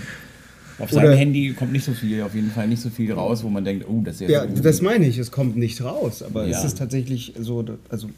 [0.81, 3.49] auf seinem Handy kommt nicht so viel, auf jeden Fall nicht so viel raus, wo
[3.49, 4.45] man denkt, oh, das ist ja.
[4.45, 6.57] Ja, das meine ich, es kommt nicht raus, aber ja.
[6.57, 8.09] es ist tatsächlich so, also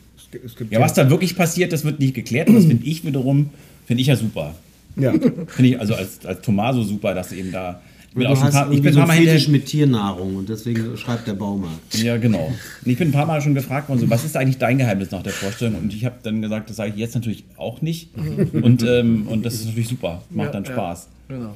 [0.44, 0.72] es gibt.
[0.72, 3.50] Ja, was da wirklich passiert, das wird nicht geklärt und das finde ich wiederum,
[3.86, 4.56] finde ich ja super.
[4.96, 5.12] Ja.
[5.12, 7.82] Finde ich also als, als Tomaso super, dass eben da.
[8.10, 10.48] Ich bin, auch schon paar, ich bin so ein paar Mal Fetisch mit Tiernahrung und
[10.48, 11.96] deswegen schreibt der Baumarkt.
[11.96, 12.46] Ja, genau.
[12.86, 15.10] Und ich bin ein paar Mal schon gefragt worden, so, was ist eigentlich dein Geheimnis
[15.10, 15.82] nach der Vorstellung?
[15.82, 18.10] Und ich habe dann gesagt, das sage ich jetzt natürlich auch nicht.
[18.54, 21.08] Und, ähm, und das ist natürlich super, macht ja, dann Spaß.
[21.08, 21.56] Ja, genau.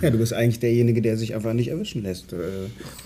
[0.00, 2.36] Ja, du bist eigentlich derjenige, der sich einfach nicht erwischen lässt, äh,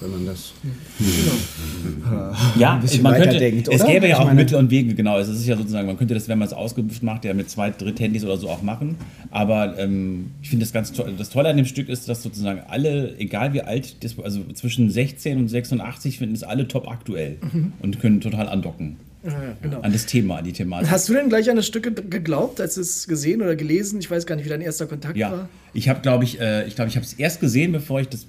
[0.00, 0.52] wenn man das.
[0.98, 2.32] Genau.
[2.58, 4.94] Ja, ein bisschen man weiter könnte, denkt, es gäbe ja auch meine- Mittel und Wege,
[4.94, 5.18] genau.
[5.18, 7.70] Es ist ja sozusagen, man könnte das, wenn man es ausgebucht macht, ja mit zwei
[7.70, 8.96] Dritthandys oder so auch machen.
[9.30, 11.12] Aber ähm, ich finde das ganz toll.
[11.18, 14.90] Das Tolle an dem Stück ist, dass sozusagen alle, egal wie alt, das, also zwischen
[14.90, 17.36] 16 und 86 finden es alle top aktuell
[17.80, 19.80] und können total andocken Ja, genau.
[19.80, 20.90] an das Thema, an die Thematik.
[20.90, 23.98] Hast du denn gleich an das Stück ge- geglaubt, als du es gesehen oder gelesen?
[24.00, 25.48] Ich weiß gar nicht, wie dein erster Kontakt Ja, war.
[25.72, 28.26] ich habe, glaube ich, äh, ich glaube, ich habe es erst gesehen, bevor ich das,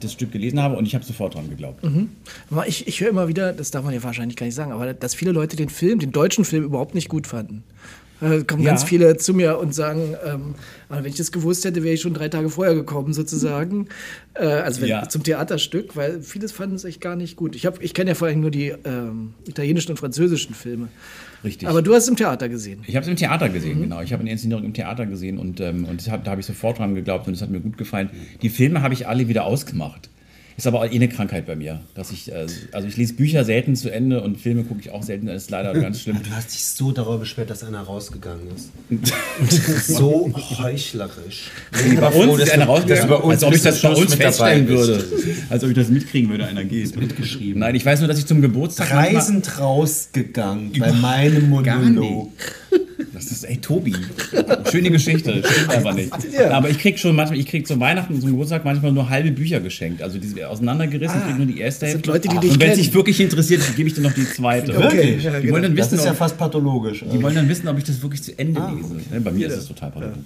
[0.00, 1.82] das Stück gelesen habe und ich habe sofort dran geglaubt.
[2.50, 4.92] Aber Ich, ich höre immer wieder, das darf man ja wahrscheinlich gar nicht sagen, aber
[4.92, 7.64] dass viele Leute den Film, den deutschen Film überhaupt nicht gut fanden.
[8.20, 8.70] Da kommen Ja.
[8.70, 10.54] ganz viele zu mir und sagen, ähm,
[10.88, 13.88] wenn ich das gewusst hätte, wäre ich schon drei Tage vorher gekommen, sozusagen.
[14.34, 15.08] Äh, also wenn, Ja.
[15.08, 17.54] zum Theaterstück, weil vieles fanden es echt gar nicht gut.
[17.56, 20.88] Ich, hab- ich kenne ja vor allem nur die ähm, italienischen und französischen Filme.
[21.42, 21.68] Richtig.
[21.68, 22.82] Aber du hast es im Theater gesehen.
[22.86, 23.52] Ich habe es im Theater Mhm.
[23.52, 24.00] gesehen, genau.
[24.00, 26.78] Ich habe eine Inszenierung im Theater gesehen und, ähm, und hab, da habe ich sofort
[26.78, 28.08] dran geglaubt und es hat mir gut gefallen.
[28.40, 30.08] Die Filme habe ich alle wieder ausgemacht.
[30.56, 33.44] Ist aber auch eh eine Krankheit bei mir, dass ich, äh, also ich lese Bücher
[33.44, 35.26] selten zu Ende und Filme gucke ich auch selten.
[35.26, 36.20] Das ist leider ganz schlimm.
[36.22, 39.86] Du hast dich so darüber beschwert, dass einer rausgegangen ist.
[39.88, 41.50] so heuchlerisch.
[41.72, 45.04] bei uns ist einer rausgegangen, bei uns als ob ich das bei uns feststellen würde.
[45.50, 46.94] Als ob ich das mitkriegen würde, einer geht.
[46.96, 47.60] Mitgeschrieben.
[47.60, 52.30] Nein, ich weiß nur, dass ich zum Geburtstag Reisend rausgegangen bei meinem Gar Monolog.
[53.12, 53.94] Das ist, ey, Tobi.
[54.70, 56.12] Schöne Geschichte, stimmt aber nicht.
[56.50, 59.60] Aber ich krieg schon manchmal, ich krieg zum Weihnachten, zum Geburtstag manchmal nur halbe Bücher
[59.60, 60.02] geschenkt.
[60.02, 62.06] Also die sind auseinandergerissen, krieg nur die erste Ah, das Hälfte.
[62.06, 64.28] sind Leute, die dich Und wenn es dich wirklich interessiert, gebe ich dir noch die
[64.28, 64.76] zweite.
[64.76, 65.52] Okay, ja, Die genau.
[65.54, 67.04] wollen dann Das wissen, ist ja ob, fast pathologisch.
[67.12, 68.94] die wollen dann wissen, ob ich das wirklich zu Ende lese.
[69.12, 70.18] Ne, Bei mir ist es total pathologisch.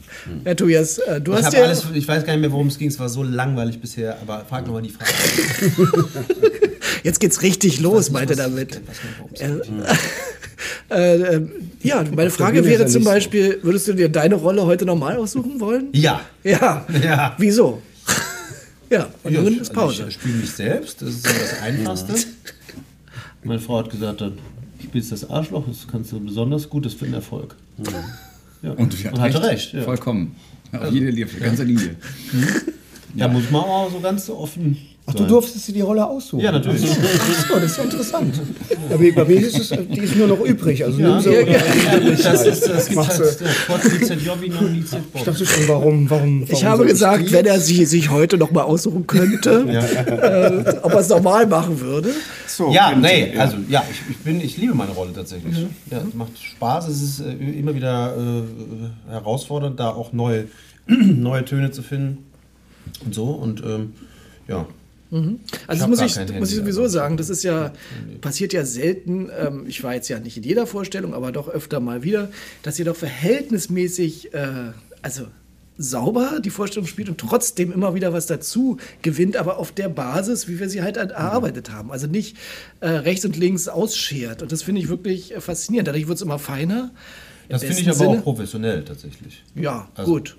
[0.45, 1.63] Ja, Tobias, äh, du Ich, hast ja.
[1.65, 2.89] alles, ich weiß gar nicht mehr, worum es ging.
[2.89, 4.17] Es war so langweilig bisher.
[4.23, 5.13] Aber frag nochmal die Frage.
[7.05, 8.81] Jetzt geht's richtig los, meinte was- damit.
[8.87, 8.97] was-
[9.31, 9.61] was- Äh,
[10.89, 11.41] äh,
[11.83, 13.05] ja, meine Frage wäre zum.
[13.05, 15.89] Beispiel, würdest du dir deine Rolle heute nochmal aussuchen wollen?
[15.93, 16.21] Ja.
[16.45, 16.85] Ja.
[17.03, 17.35] Ja.
[17.39, 17.83] Wieso?
[18.91, 20.05] ja, und Ja, nun ich- ist also Pause.
[20.09, 22.15] Ich spiele mich selbst, das ist so das Einfachste.
[23.45, 24.33] Meine Frau hat gesagt, dann
[24.83, 27.55] spielst das Arschloch, das kannst du besonders gut, das für einen Erfolg.
[28.63, 28.73] Ja.
[28.73, 29.73] Und du Und hatte recht.
[29.73, 29.83] Ja.
[29.83, 30.35] Vollkommen.
[30.73, 31.97] Auf jede Linie, ganze Linie.
[33.15, 34.77] Da muss man auch so ganz offen.
[35.11, 36.41] Ach, du durftest dir die Rolle aussuchen?
[36.41, 36.85] Ja, natürlich.
[36.85, 38.41] Ach so, das ist ja interessant.
[38.91, 40.85] Ja, bei mir ist es, die ist nur noch übrig.
[40.85, 45.01] Also Ja, nimm sie ja, oder Das ist, das gibt Machst halt ja, non licet
[45.15, 48.65] Ich dachte schon, warum, warum, warum Ich habe gesagt, wenn er sie, sich heute nochmal
[48.65, 52.11] aussuchen könnte, äh, ob er es normal machen würde.
[52.47, 55.57] So, Ja, nee, also ja, ich, ich, bin, ich liebe meine Rolle tatsächlich.
[55.91, 60.49] Ja, es macht Spaß, es ist äh, immer wieder äh, herausfordernd, da auch neue,
[60.87, 62.27] neue Töne zu finden
[63.07, 63.95] und so und ähm,
[64.49, 64.67] ja.
[65.11, 65.33] Also
[65.73, 66.93] Ich das muss ich, muss ich sowieso also.
[66.93, 67.73] sagen, das ist ja,
[68.21, 71.81] passiert ja selten, ähm, ich war jetzt ja nicht in jeder Vorstellung, aber doch öfter
[71.81, 72.31] mal wieder,
[72.63, 75.27] dass ihr doch verhältnismäßig, äh, also
[75.79, 80.49] sauber die Vorstellung spielt und trotzdem immer wieder was dazu gewinnt, aber auf der Basis,
[80.49, 81.93] wie wir sie halt erarbeitet haben.
[81.93, 82.37] Also nicht
[82.81, 84.43] äh, rechts und links ausschert.
[84.43, 85.87] Und das finde ich wirklich äh, faszinierend.
[85.87, 86.91] Dadurch wird es immer feiner.
[87.49, 88.11] Das finde ich aber Sinne.
[88.19, 89.43] auch professionell tatsächlich.
[89.55, 90.37] Ja, Also- gut.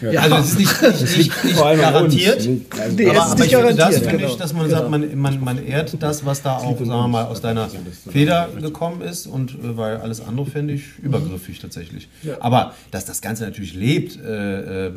[0.00, 0.20] Ja.
[0.20, 2.46] Also es ist nicht, nicht, nicht, nicht garantiert.
[2.46, 2.60] Nee,
[3.04, 4.28] es aber ist aber nicht ich finde das garantiert, finde genau.
[4.30, 7.24] ich, dass man sagt, man, man, man ehrt das, was da auch, sagen wir mal,
[7.24, 7.68] aus deiner
[8.10, 12.08] Feder gekommen ist und äh, weil alles andere fände ich übergriffig tatsächlich.
[12.40, 14.92] Aber dass das Ganze natürlich lebt, äh, äh,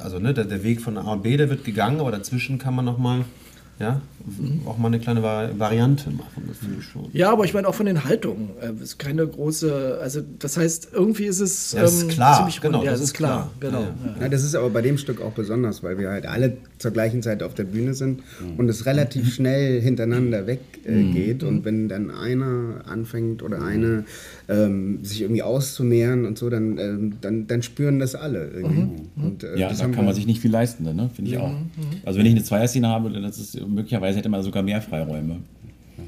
[0.00, 2.74] also ne, der, der Weg von A und B, der wird gegangen, aber dazwischen kann
[2.74, 3.24] man nochmal
[3.78, 4.00] ja,
[4.66, 7.08] auch mal eine kleine Vari Variante machen, das finde ich schon.
[7.12, 8.50] Ja, aber ich meine auch von den Haltungen.
[8.60, 12.36] Äh, ist keine große, also das heißt, irgendwie ist es Ja, das ist ähm, klar,
[12.36, 13.50] ziemlich genau, Ja, das das ist ist klar.
[13.58, 13.70] klar.
[13.72, 13.80] Genau.
[13.82, 14.22] Ja, ja.
[14.22, 17.22] Ja, das ist aber bei dem Stück auch besonders, weil wir halt alle zur gleichen
[17.22, 18.22] Zeit auf der Bühne sind
[18.58, 20.84] und es relativ schnell hintereinander weggeht.
[20.86, 21.42] Äh, geht.
[21.42, 24.04] Und wenn dann einer anfängt oder eine
[24.48, 28.88] ähm, sich irgendwie auszumehren und so, dann, ähm, dann, dann spüren das alle irgendwie.
[29.16, 31.10] Und, äh, Ja, das da kann man sich nicht viel leisten, ne?
[31.14, 31.54] finde ich auch.
[32.04, 35.38] Also wenn ich eine Zweierszene habe, dann ist es, möglicherweise hätte man sogar mehr Freiräume.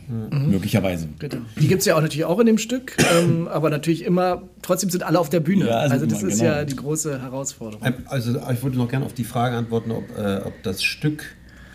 [0.08, 1.08] Möglicherweise.
[1.18, 1.42] Genau.
[1.58, 4.90] Die gibt es ja auch natürlich auch in dem Stück, ähm, aber natürlich immer, trotzdem
[4.90, 5.66] sind alle auf der Bühne.
[5.66, 6.52] Ja, also also das immer, ist genau.
[6.52, 7.86] ja die große Herausforderung.
[7.86, 11.24] Ähm, Also ich wollte noch gerne auf die Frage antworten, ob, äh, ob das Stück,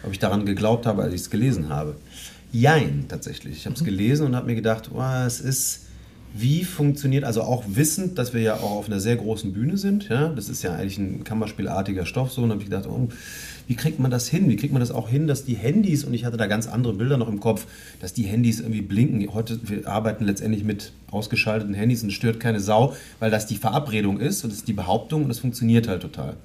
[0.04, 1.96] ob ich daran geglaubt habe, als ich es gelesen habe.
[2.52, 3.58] Jein, tatsächlich.
[3.58, 5.86] Ich habe es gelesen und habe mir gedacht, oh, es ist,
[6.34, 10.10] wie funktioniert, also auch wissend, dass wir ja auch auf einer sehr großen Bühne sind.
[10.10, 10.30] Ja?
[10.30, 12.32] Das ist ja eigentlich ein Kammerspielartiger Stoff.
[12.32, 13.08] So, und habe ich gedacht, oh,
[13.72, 14.49] wie kriegt man das hin?
[14.49, 16.91] Wie kriegt man das auch hin, dass die Handys, und ich hatte da ganz andere
[16.91, 17.67] Bilder noch im Kopf,
[18.01, 19.34] dass die Handys irgendwie blinken.
[19.34, 24.19] Heute, wir arbeiten letztendlich mit ausgeschalteten Handys und stört keine Sau, weil das die Verabredung
[24.19, 26.36] ist und das ist die Behauptung und das funktioniert halt total.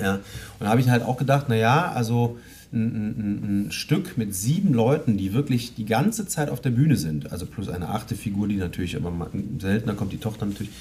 [0.00, 0.22] Ja, und
[0.60, 2.38] da habe ich halt auch gedacht, naja, also
[2.72, 6.96] ein, ein, ein Stück mit sieben Leuten, die wirklich die ganze Zeit auf der Bühne
[6.96, 9.12] sind, also plus eine achte Figur, die natürlich, aber
[9.58, 10.72] seltener kommt die Tochter natürlich,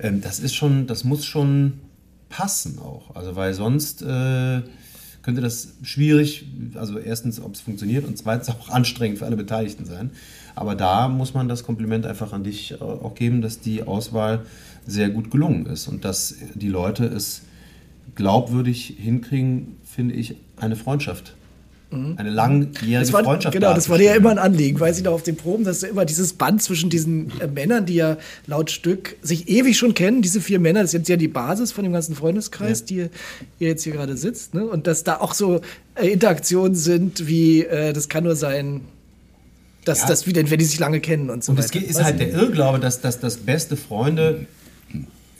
[0.00, 1.80] ähm, das ist schon, das muss schon
[2.28, 3.16] passen auch.
[3.16, 4.60] Also weil sonst äh,
[5.22, 9.84] könnte das schwierig, also erstens, ob es funktioniert und zweitens auch anstrengend für alle Beteiligten
[9.84, 10.10] sein.
[10.54, 14.44] Aber da muss man das Kompliment einfach an dich äh, auch geben, dass die Auswahl
[14.86, 17.42] sehr gut gelungen ist und dass die Leute es
[18.14, 21.34] glaubwürdig hinkriegen, finde ich, eine Freundschaft.
[21.92, 23.52] Eine langjährige war, Freundschaft.
[23.52, 25.80] genau, das war dir ja immer ein Anliegen, weiß ich noch auf den Proben, dass
[25.80, 28.16] du immer dieses Band zwischen diesen äh, Männern, die ja
[28.46, 31.72] laut Stück sich ewig schon kennen, diese vier Männer, das ist jetzt ja die Basis
[31.72, 33.10] von dem ganzen Freundeskreis, die ihr
[33.58, 34.64] jetzt hier gerade sitzt, ne?
[34.66, 35.60] und dass da auch so
[35.96, 38.82] äh, Interaktionen sind, wie äh, das kann nur sein,
[39.84, 40.06] dass Ja.
[40.08, 41.66] das wie denn, wenn die sich lange kennen und so Und weiter.
[41.66, 42.30] es geht- ist halt der.
[42.32, 44.46] Irrglaube, dass, dass, dass beste Freunde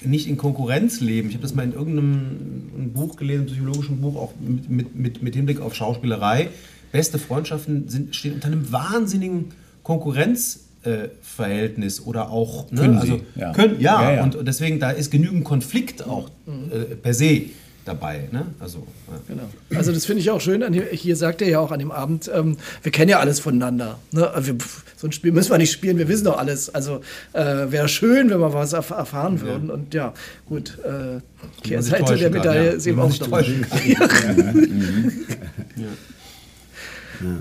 [0.02, 1.28] nicht in Konkurrenz leben.
[1.28, 5.22] Ich habe das mal in irgendeinem ein Buch gelesen, psychologischen Buch, auch mit, mit, mit,
[5.22, 6.48] mit Hinblick auf Schauspielerei.
[6.92, 9.46] Beste Freundschaften sind, stehen unter einem wahnsinnigen
[9.82, 13.52] Konkurrenzverhältnis oder auch ne, Können sie, also ja.
[13.52, 14.24] können ja, Ja, ja.
[14.24, 17.44] und deswegen da ist genügend Konflikt auch äh, per se
[17.90, 18.46] dabei ne?
[18.58, 19.20] also ja.
[19.28, 19.42] Genau.
[19.74, 20.60] Also das finde ich auch schön.
[20.60, 23.98] Dem, hier sagt er ja auch an dem Abend, ähm, wir kennen ja alles voneinander.
[24.12, 24.30] Ne?
[24.40, 26.74] Wir, pff, so ein Spiel müssen wir nicht spielen, wir wissen doch alles.
[26.74, 27.00] Also
[27.32, 29.70] äh, wäre schön, wenn wir was erf erfahren würden.
[29.70, 30.14] Und ja,
[30.46, 31.20] gut, äh,
[31.62, 32.86] Kehrseite täuschen der kann, Medaille ja.
[32.86, 33.28] eben man auch noch.
[33.28, 33.66] täuschen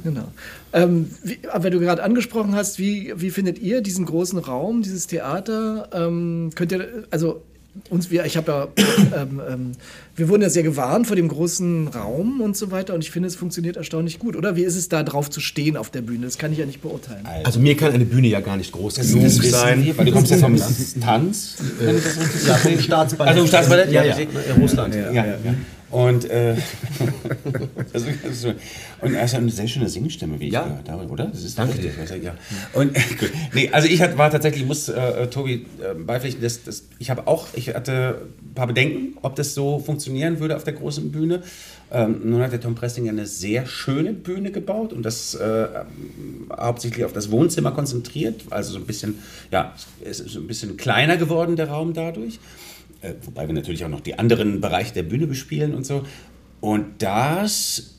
[0.04, 0.28] Genau.
[0.74, 4.82] Ähm, wie, aber wenn du gerade angesprochen hast, wie, wie findet ihr diesen großen Raum,
[4.82, 5.90] dieses Theater?
[5.94, 7.44] Ähm, könnt ihr, also
[7.90, 8.68] uns, wir, ich habe ja,
[9.22, 9.72] ähm, ähm,
[10.16, 13.28] wir wurden ja sehr gewarnt vor dem großen Raum und so weiter und ich finde,
[13.28, 14.56] es funktioniert erstaunlich gut, oder?
[14.56, 16.26] Wie ist es da drauf zu stehen auf der Bühne?
[16.26, 17.26] Das kann ich ja nicht beurteilen.
[17.44, 19.94] Also mir kann eine Bühne ja gar nicht groß Das, genug sein.
[19.96, 20.58] weil du kommst ja vom
[21.02, 21.56] Tanz.
[21.80, 22.80] wenn ich das richtig Ja, vom.
[22.80, 23.30] Staatsballett.
[23.30, 23.92] Also vom Staatsballett?
[23.92, 24.18] Ja, ja.
[24.20, 24.26] Ja,
[24.60, 24.96] Russland.
[24.96, 25.38] Ja, ja.
[25.92, 26.56] Und, äh,
[29.02, 30.64] und er ja eine sehr schöne Singstimme, wie ich Ja.
[30.64, 31.26] gehört habe, oder?
[31.26, 32.24] Das ist Danke richtig, dir.
[32.24, 32.36] Ja.
[32.74, 33.32] Und, gut.
[33.54, 37.28] nee, also ich hat, war tatsächlich, muss äh, Tobi äh, beipflichten, dass, dass, ich habe
[37.28, 41.42] auch, ich hatte ein paar Bedenken, ob das so funktionieren würde auf der großen Bühne.
[41.92, 45.68] Ähm, nun hat der Tom Pressing eine sehr schöne Bühne gebaut und das äh,
[46.56, 49.16] hauptsächlich auf das Wohnzimmer konzentriert, also so ein bisschen,
[49.50, 49.74] ja,
[50.06, 52.40] es ist so ein bisschen kleiner geworden, der Raum dadurch.
[53.02, 56.04] Äh, wobei wir natürlich auch noch die anderen Bereiche der Bühne bespielen und so.
[56.60, 57.96] Und das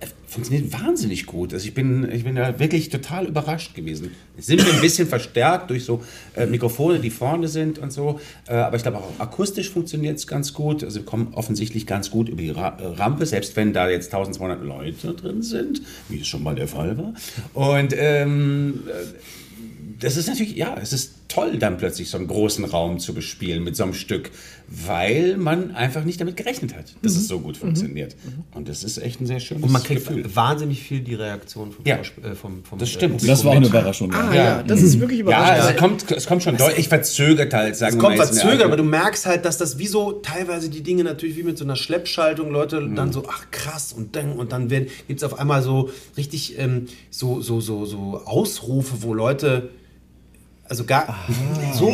[0.00, 1.52] äh, funktioniert wahnsinnig gut.
[1.52, 4.12] Also ich bin, ich bin da wirklich total überrascht gewesen.
[4.38, 6.02] Es sind wir ein bisschen verstärkt durch so
[6.34, 8.18] äh, Mikrofone, die vorne sind und so.
[8.48, 10.82] Äh, aber ich glaube auch akustisch funktioniert es ganz gut.
[10.82, 14.06] Also wir kommen offensichtlich ganz gut über die Ra äh, Rampe, selbst wenn da jetzt
[14.06, 17.12] 1200 Leute drin sind, wie es schon mal der Fall war.
[17.52, 19.04] Und ähm, äh,
[19.98, 23.62] das ist natürlich, ja, es ist toll, dann plötzlich so einen großen Raum zu bespielen
[23.64, 24.30] mit so einem Stück,
[24.68, 28.14] weil man einfach nicht damit gerechnet hat, dass es so gut funktioniert.
[28.54, 30.24] Und das ist echt ein sehr schönes Und man kriegt Gefühl.
[30.34, 31.96] wahnsinnig viel die Reaktion vom, Ja.
[31.96, 33.12] Äh, vom, vom Das äh, stimmt.
[33.18, 33.66] Publikum Das war auch eine.
[33.66, 34.12] Überraschung.
[34.12, 35.56] Ah ja, das ist wirklich Ja, überraschend.
[35.60, 38.76] also es kommt, es kommt schon deutlich verzögert halt, sagen Es wir kommt verzögert, aber
[38.76, 41.76] du merkst halt, dass das wie so teilweise die Dinge natürlich wie mit so einer
[41.76, 45.90] Schleppschaltung, Leute dann so, ach krass, und dann, und dann gibt es auf einmal so
[46.16, 49.70] richtig ähm, so, so, so, so Ausrufe, wo Leute,
[50.70, 51.26] also gar
[51.74, 51.92] so.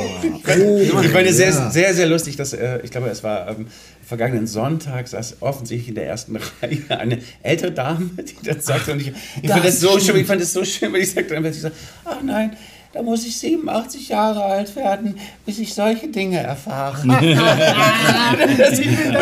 [1.02, 3.68] Ich meine, sehr, sehr, sehr lustig, dass, äh, ich glaube, es war ähm,
[4.06, 8.92] vergangenen Sonntag, saß offensichtlich in der ersten Reihe eine ältere Dame, die das sagte.
[8.92, 11.34] Und ich, ich fand das so schön, ich fand das so schön, weil ich sagte
[11.34, 11.70] plötzlich so,
[12.04, 12.54] ach nein,
[12.96, 17.02] da muss ich 87 Jahre alt werden, bis ich solche Dinge erfahre.
[17.06, 17.10] und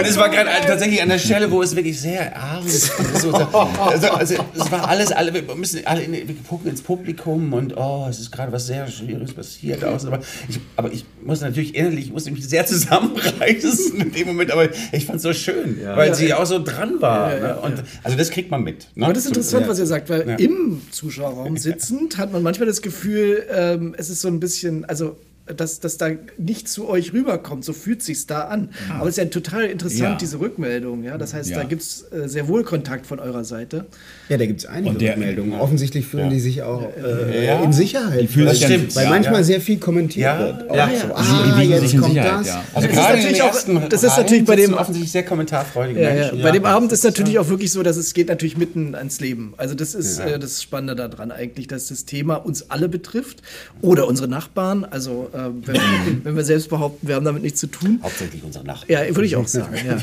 [0.06, 2.92] es war gerade tatsächlich an der Stelle, wo es wirklich sehr arm ist.
[3.20, 7.52] So, also, also, es war alles, alle, wir müssen alle in, wir gucken ins Publikum
[7.52, 9.82] und oh, es ist gerade was sehr Schwieriges passiert.
[9.84, 14.28] Aus, aber, ich, aber ich muss natürlich innerlich, ich musste mich sehr zusammenreißen in dem
[14.28, 17.34] Moment, aber ich fand es so schön, weil sie auch so dran war.
[17.34, 17.56] ne?
[17.60, 18.86] und, Also das kriegt man mit.
[18.94, 19.06] Ne?
[19.06, 19.70] Aber das ist interessant, Ja.
[19.72, 20.36] was ihr sagt, weil Ja.
[20.36, 25.16] im Zuschauerraum sitzend hat man manchmal das Gefühl, ähm, es ist so ein bisschen, also
[25.46, 28.70] dass, dass da nicht zu euch rüberkommt, so fühlt sich's da an.
[28.98, 30.14] Aber es ist ja total interessant, Ja.
[30.16, 31.04] diese Rückmeldung.
[31.04, 31.18] Ja?
[31.18, 31.58] Das heißt, Ja.
[31.58, 33.84] da gibt es äh, sehr wohl Kontakt von eurer Seite.
[34.30, 35.60] Ja, da gibt es einige Und der- Rückmeldungen.
[35.60, 36.30] Offensichtlich fühlen Ja.
[36.30, 37.62] die sich auch äh, Ja.
[37.62, 38.22] in Sicherheit.
[38.22, 39.44] Die fühlen weil, sich stimmt, weil ja, manchmal ja.
[39.44, 40.70] sehr viel kommentiert Ja, wird.
[40.70, 40.88] Auch ja.
[40.98, 42.46] so, ah, die jetzt sich kommt Sicherheit, das.
[42.46, 42.64] ja.
[42.72, 46.14] Also Das ist natürlich auch- das ist natürlich bei dem- offensichtlich sehr kommentarfreudige Ja, ja.
[46.14, 46.42] Menschen.
[46.42, 49.52] Bei dem Abend ist natürlich auch wirklich so, dass es geht natürlich mitten ans Leben.
[49.58, 50.24] Also das ist Ja.
[50.26, 53.42] äh, das Spannende daran eigentlich, dass das Thema uns alle betrifft
[53.82, 54.84] oder unsere Nachbarn.
[54.84, 57.98] Also äh, wenn, wenn wir selbst behaupten, wir haben damit nichts zu tun.
[58.02, 58.90] Hauptsächlich unsere Nachbarn.
[58.90, 59.74] Ja, würde ich auch sagen.
[59.86, 59.98] Ja.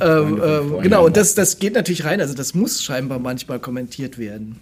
[0.18, 2.20] ähm, ähm, genau, und das, das geht natürlich rein.
[2.20, 4.56] Also das muss scheinbar manchmal kommentiert werden.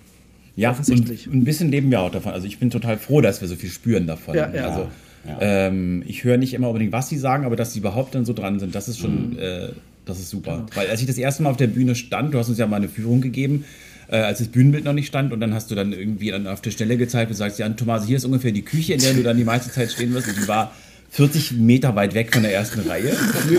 [0.55, 1.27] Ja, Offensichtlich.
[1.29, 2.33] Und ein bisschen leben wir auch davon.
[2.33, 4.35] Also ich bin total froh, dass wir so viel spüren davon.
[4.35, 4.69] Ja, ja.
[4.69, 4.89] Also
[5.27, 5.39] Ja.
[5.41, 8.33] ähm, ich höre nicht immer unbedingt, was sie sagen, aber dass sie überhaupt dann so
[8.35, 9.03] dran sind, das ist Mhm.
[9.03, 9.69] schon, äh,
[10.05, 10.57] das ist super.
[10.57, 10.67] Genau.
[10.75, 12.77] Weil als ich das erste Mal auf der Bühne stand, du hast uns ja mal
[12.77, 13.65] eine Führung gegeben,
[14.13, 16.61] äh, als das Bühnenbild noch nicht stand und dann hast du dann irgendwie dann auf
[16.61, 19.23] der Stelle gezeigt und sagst, ja, Thomas, hier ist ungefähr die Küche, in der du
[19.23, 20.73] dann die meiste Zeit stehen wirst und die war
[21.11, 23.15] 40 Meter weit weg von der ersten Reihe.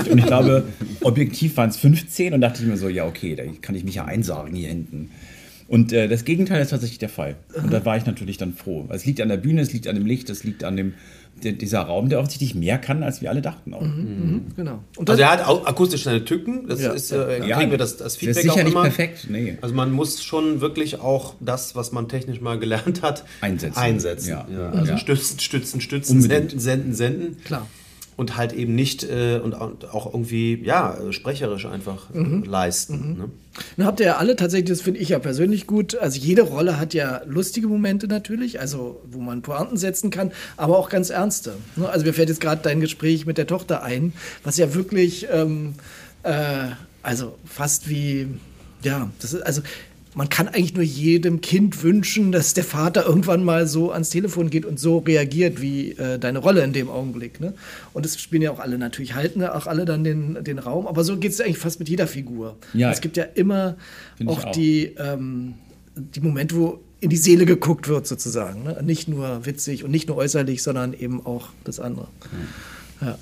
[0.09, 0.65] Und ich glaube,
[1.01, 3.95] objektiv waren es 15 und dachte ich mir so, ja, okay, da kann ich mich
[3.95, 5.09] ja einsagen hier hinten.
[5.67, 7.35] Und äh, das Gegenteil ist tatsächlich der Fall.
[7.55, 8.85] Und da war ich natürlich dann froh.
[8.89, 10.93] Es liegt an der Bühne, es liegt an dem Licht, es liegt an dem,
[11.43, 13.73] der, dieser Raum, der offensichtlich mehr kann, als wir alle dachten.
[13.73, 13.81] Auch.
[13.81, 14.79] Mhm, genau.
[14.97, 16.91] Und Also das, er hat akustisch seine Tücken, das Ja.
[16.91, 17.57] ist, äh, Ja.
[17.57, 18.83] kriegen wir das, das Das Feedback ist sicher auch nicht immer.
[18.83, 19.57] perfekt, nee.
[19.61, 23.77] Also man muss schon wirklich auch das, was man technisch mal gelernt hat, Einsetzen.
[23.79, 24.29] einsetzen.
[24.29, 24.45] Ja.
[24.71, 24.97] Also Ja.
[24.97, 26.51] stützen, stützen, stützen, Unbedingt.
[26.51, 27.37] senden, senden, senden.
[27.45, 27.67] Klar.
[28.15, 32.43] Und halt eben nicht äh, und au- und auch irgendwie, ja, sprecherisch einfach Mhm.
[32.43, 33.17] leisten.
[33.17, 33.29] Ne?
[33.77, 35.95] Nun habt ihr ja alle tatsächlich, das finde ich ja persönlich gut.
[35.95, 40.77] Also jede Rolle hat ja lustige Momente natürlich, also wo man Pointen setzen kann, aber
[40.77, 41.53] auch ganz ernste.
[41.75, 41.89] Ne?
[41.89, 45.73] Also mir fällt jetzt gerade dein Gespräch mit der Tochter ein, was ja wirklich, ähm,
[46.23, 46.67] äh,
[47.01, 48.27] also fast wie,
[48.83, 49.61] ja, das ist, also
[50.15, 54.49] man kann eigentlich nur jedem Kind wünschen, dass der Vater irgendwann mal so ans Telefon
[54.49, 57.39] geht und so reagiert wie äh, deine Rolle in dem Augenblick.
[57.39, 57.53] Ne?
[57.93, 60.87] Und das spielen ja auch alle natürlich, halten ja auch alle dann den, den Raum.
[60.87, 62.57] Aber so geht es eigentlich fast mit jeder Figur.
[62.73, 62.91] Ja.
[62.91, 63.75] Es gibt ja immer
[64.25, 64.51] auch, auch.
[64.51, 65.55] die, ähm,
[65.95, 68.63] die Momente, wo in die Seele geguckt wird, sozusagen.
[68.63, 68.81] Ne?
[68.83, 72.07] Nicht nur witzig und nicht nur äußerlich, sondern eben auch das andere.
[73.01, 73.17] Ja.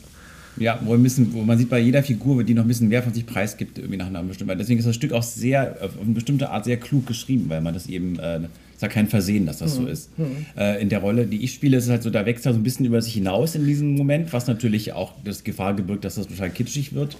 [0.58, 3.02] Ja, wo, ein bisschen, wo man sieht bei jeder Figur, die noch ein bisschen mehr
[3.02, 4.58] von sich preisgibt, irgendwie nach einer bestimmten.
[4.58, 7.74] Deswegen ist das Stück auch sehr, auf eine bestimmte Art sehr klug geschrieben, weil man
[7.74, 8.42] das eben, äh,
[8.76, 10.10] ist ja kein Versehen, dass das so ist.
[10.58, 12.60] Äh, in der Rolle, die ich spiele, ist es halt so, da wächst er so
[12.60, 16.16] ein bisschen über sich hinaus in diesem Moment, was natürlich auch das Gefahr gebirgt, dass
[16.16, 17.18] das total kitschig wird.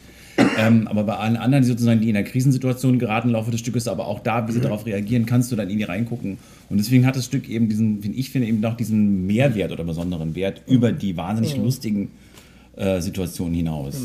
[0.58, 3.60] Ähm, aber bei allen anderen, die sozusagen, die in einer Krisensituation geraten im Laufe des
[3.60, 6.38] Stückes, aber auch da, wie sie darauf reagieren, kannst du dann in die reingucken.
[6.70, 9.84] Und deswegen hat das Stück eben diesen, finde ich, finde eben noch diesen Mehrwert oder
[9.84, 12.10] besonderen Wert über die wahnsinnig lustigen
[12.76, 13.96] äh, Situationen hinaus.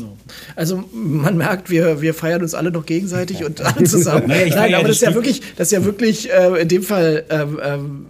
[0.55, 4.27] Also man merkt, wir, wir feiern uns alle noch gegenseitig und alle zusammen.
[4.27, 6.83] Naja, Nein, aber das das ist ja wirklich, das ist ja wirklich äh, in dem
[6.83, 8.05] Fall, ähm, ähm,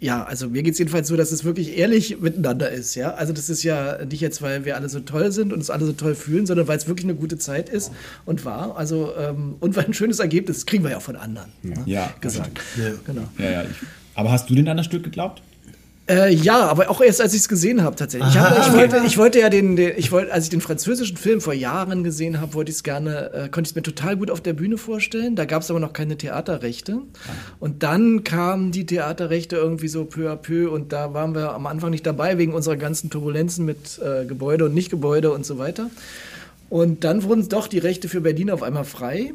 [0.00, 3.14] ja, also mir geht es jedenfalls so, dass es wirklich ehrlich miteinander ist, ja.
[3.14, 5.84] Also das ist ja nicht jetzt, weil wir alle so toll sind und uns alle
[5.84, 7.90] so toll fühlen, sondern weil es wirklich eine gute Zeit ist
[8.24, 8.76] und war.
[8.76, 12.12] Also ähm, und weil ein schönes Ergebnis kriegen wir ja auch von anderen ne, Ja,
[12.20, 12.60] gesagt.
[13.04, 13.24] Genau.
[13.38, 13.68] Ja, ja, ich,
[14.14, 15.42] aber hast du denn an das Stück geglaubt?
[16.08, 18.30] Äh, ja, aber auch erst als ich es gesehen habe tatsächlich.
[18.30, 21.18] Ich, hab, ich, wollte, ich wollte ja den, den ich wollte, als ich den französischen
[21.18, 24.16] Film vor Jahren gesehen habe, wollte ich es gerne, äh, konnte ich es mir total
[24.16, 25.36] gut auf der Bühne vorstellen.
[25.36, 27.02] Da gab es aber noch keine Theaterrechte.
[27.60, 31.66] Und dann kamen die Theaterrechte irgendwie so peu à peu und da waren wir am
[31.66, 35.90] Anfang nicht dabei wegen unserer ganzen Turbulenzen mit äh, Gebäude und Nicht-Gebäude und so weiter.
[36.70, 39.32] Und dann wurden doch die Rechte für Berlin auf einmal frei.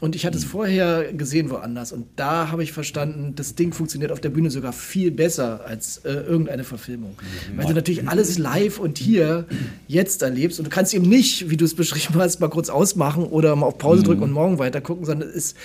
[0.00, 1.92] Und ich hatte es vorher gesehen woanders.
[1.92, 5.98] Und da habe ich verstanden, das Ding funktioniert auf der Bühne sogar viel besser als
[5.98, 7.16] äh, irgendeine Verfilmung.
[7.54, 9.44] Weil du natürlich alles live und hier
[9.88, 10.58] jetzt erlebst.
[10.58, 13.66] Und du kannst eben nicht, wie du es beschrieben hast, mal kurz ausmachen oder mal
[13.66, 15.56] auf Pause drücken und morgen weiter gucken, sondern ist,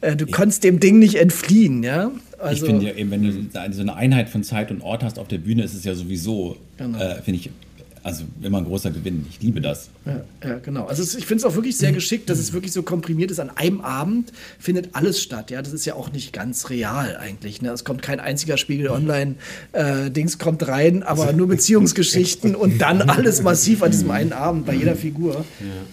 [0.00, 1.82] äh, du kannst dem Ding nicht entfliehen.
[1.84, 2.10] Ja?
[2.38, 3.32] Also, ich finde ja eben, wenn du
[3.72, 6.56] so eine Einheit von Zeit und Ort hast auf der Bühne, ist es ja sowieso,
[6.76, 6.98] Genau.
[6.98, 7.50] äh, finde ich,
[8.06, 9.26] also immer ein großer Gewinn.
[9.28, 9.88] Ich liebe das.
[10.04, 10.86] Ja, ja, genau.
[10.86, 13.40] Also ich finde es auch wirklich sehr geschickt, dass es wirklich so komprimiert ist.
[13.40, 15.50] An einem Abend findet alles statt.
[15.50, 17.62] Ja, das ist ja auch nicht ganz real eigentlich.
[17.62, 17.70] Ne?
[17.70, 19.34] Es kommt kein einziger Spiegel Online
[19.72, 24.66] äh, Dings kommt rein, aber nur Beziehungsgeschichten und dann alles massiv an diesem einen Abend
[24.66, 25.44] bei jeder Figur.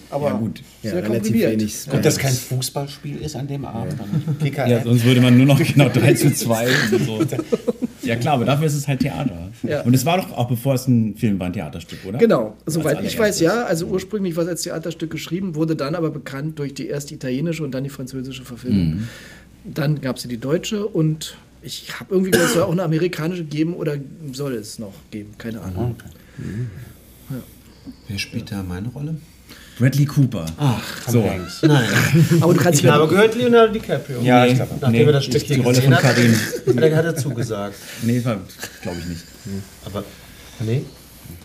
[0.08, 0.62] Aber Ja, gut.
[0.84, 1.50] Ja, sehr relativ komprimiert.
[1.50, 1.74] wenig.
[1.90, 3.96] Und das kein Fußballspiel ist an dem Abend.
[4.54, 7.24] Ja, sonst würde man nur noch genau 3 zu 2 und so.
[8.04, 9.50] Ja klar, aber dafür ist es halt Theater.
[9.62, 9.82] Ja.
[9.82, 12.18] Und es war doch auch, bevor es ein Film war, ein Theaterstück, oder?
[12.18, 13.64] Genau, soweit ich weiß, ja.
[13.64, 17.62] Also ursprünglich war es als Theaterstück geschrieben, wurde dann aber bekannt durch die erst italienische
[17.62, 18.86] und dann die französische Verfilmung.
[18.86, 19.08] Mhm.
[19.64, 22.82] Dann gab es ja die deutsche und ich habe irgendwie gehört, es soll auch eine
[22.82, 23.96] amerikanische geben oder
[24.32, 25.96] soll es noch geben, keine Ahnung.
[28.08, 29.16] Wer spielt da meine Rolle?
[29.78, 30.46] Bradley Cooper.
[30.56, 31.28] Ach, so.
[31.62, 31.88] Nein.
[32.40, 34.20] Aber du kannst Ich habe gehört, Leonardo DiCaprio.
[34.22, 34.50] Ja, Nee.
[34.52, 34.70] ich glaube.
[34.80, 36.32] Nachdem Nee, er das Stück hier die Rolle gesehen von hat, Karin.
[36.34, 37.74] hat er- hat er zugesagt.
[38.02, 39.22] Nee, glaube ich nicht.
[39.84, 40.04] Aber,
[40.60, 40.84] nee,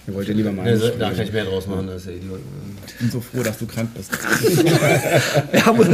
[0.08, 2.16] Er wollte lieber mal nee so- da kann ich mehr draus machen, das ist der
[2.16, 2.40] Idiot.
[2.88, 4.10] Ich bin so froh, dass du krank bist.
[5.54, 5.86] Ja, aber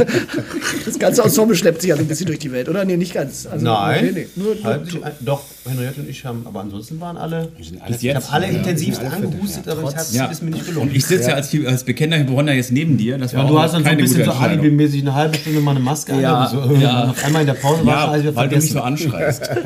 [0.86, 2.84] das ganze Ensemble schleppt sich ja so ein bisschen durch die Welt, oder?
[2.84, 3.46] Nee, nicht ganz.
[3.46, 4.26] Also, Nein, Nee, nee.
[4.36, 7.48] Nur, nur, Halb- doch, Henriette und ich haben, aber ansonsten waren alle.
[7.58, 7.72] Bis
[8.02, 8.52] Ich habe alle Ja.
[8.52, 10.26] intensivst angehustet, aber ich hab's, Ja.
[10.26, 10.90] ist mir nicht Und gelungen.
[10.94, 13.18] ich sitze ja, als, als bekennender Hypochonder jetzt neben dir.
[13.18, 15.72] Das war Ja, du hast dann so ein bisschen so alibimäßig eine halbe Stunde mal
[15.72, 16.50] eine Maske Ja, an.
[16.68, 17.04] So, ja.
[17.10, 19.50] Auf einmal in der Pause war schon Ja, wieder weil du mich so anschreist.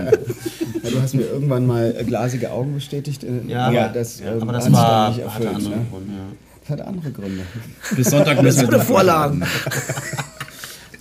[0.83, 3.23] Ja, du hast mir irgendwann mal glasige Augen bestätigt.
[3.49, 3.89] Ja, aber-
[4.19, 5.55] das, ja, ähm, aber das war, nicht hatte erfüllt.
[5.55, 5.87] andere Ne?
[5.91, 6.13] Gründe.
[6.13, 6.19] Ja.
[6.61, 7.43] Das hat andere Gründe.
[7.97, 9.45] Bis Sonntag müssen wir Vorlagen.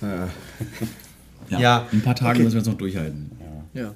[0.01, 1.60] Ja.
[1.60, 1.88] Ja.
[1.91, 3.32] In ein paar Tagen müssen wir es noch durchhalten.
[3.74, 3.93] Ja.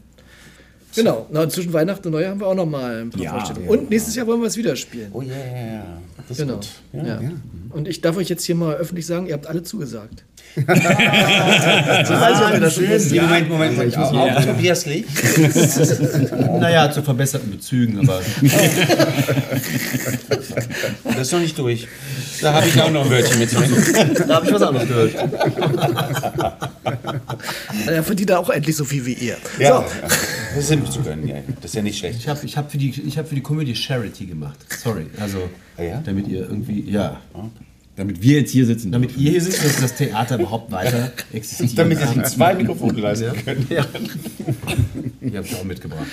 [0.96, 1.28] Genau.
[1.32, 3.32] Na, und zwischen Weihnachten und Neujahr haben wir auch noch mal ein paar Ja.
[3.32, 3.68] Vorstellungen.
[3.70, 5.10] Und nächstes Jahr wollen wir es wieder spielen.
[5.14, 5.84] Oh yeah.
[6.18, 6.56] Das ist Genau.
[6.56, 6.68] gut.
[6.92, 7.20] Ja.
[7.70, 10.26] Und ich darf euch jetzt hier mal öffentlich sagen, ihr habt alle zugesagt.
[10.56, 13.12] Ich weiß nicht, ob ihr das schon wisst.
[13.16, 13.98] Moment, Moment, Moment.
[13.98, 15.04] Auch, auch Tobias Lee.
[16.60, 18.22] Naja, zu verbesserten Bezügen, aber
[21.06, 21.88] Das ist noch nicht durch.
[22.42, 23.72] Da habe ich auch noch ein Wörtchen mit drin.
[24.28, 25.16] da habe ich was anderes gehört.
[27.88, 29.38] Er verdient er auch endlich so viel wie ihr.
[29.60, 29.86] Ja, So,
[30.56, 31.28] das sind zu gönnen.
[31.28, 31.36] Ja.
[31.62, 32.20] Das ist ja nicht schlecht.
[32.20, 34.60] Ich habe ich hab für, die- ich hab für die Komödie Charity gemacht.
[34.82, 35.08] Sorry.
[35.20, 36.02] Also, Ah ja?
[36.06, 37.20] damit ihr irgendwie, ja.
[37.96, 38.92] Damit wir jetzt hier sitzen.
[38.92, 39.22] Damit dürfen.
[39.24, 41.78] ihr hier sitzt, dass das Theater überhaupt weiter existiert.
[41.78, 43.70] Damit ihr sich zwei Mikrofone leisten könnt.
[43.70, 43.86] Ja.
[45.22, 46.08] Die habe ich auch mitgebracht.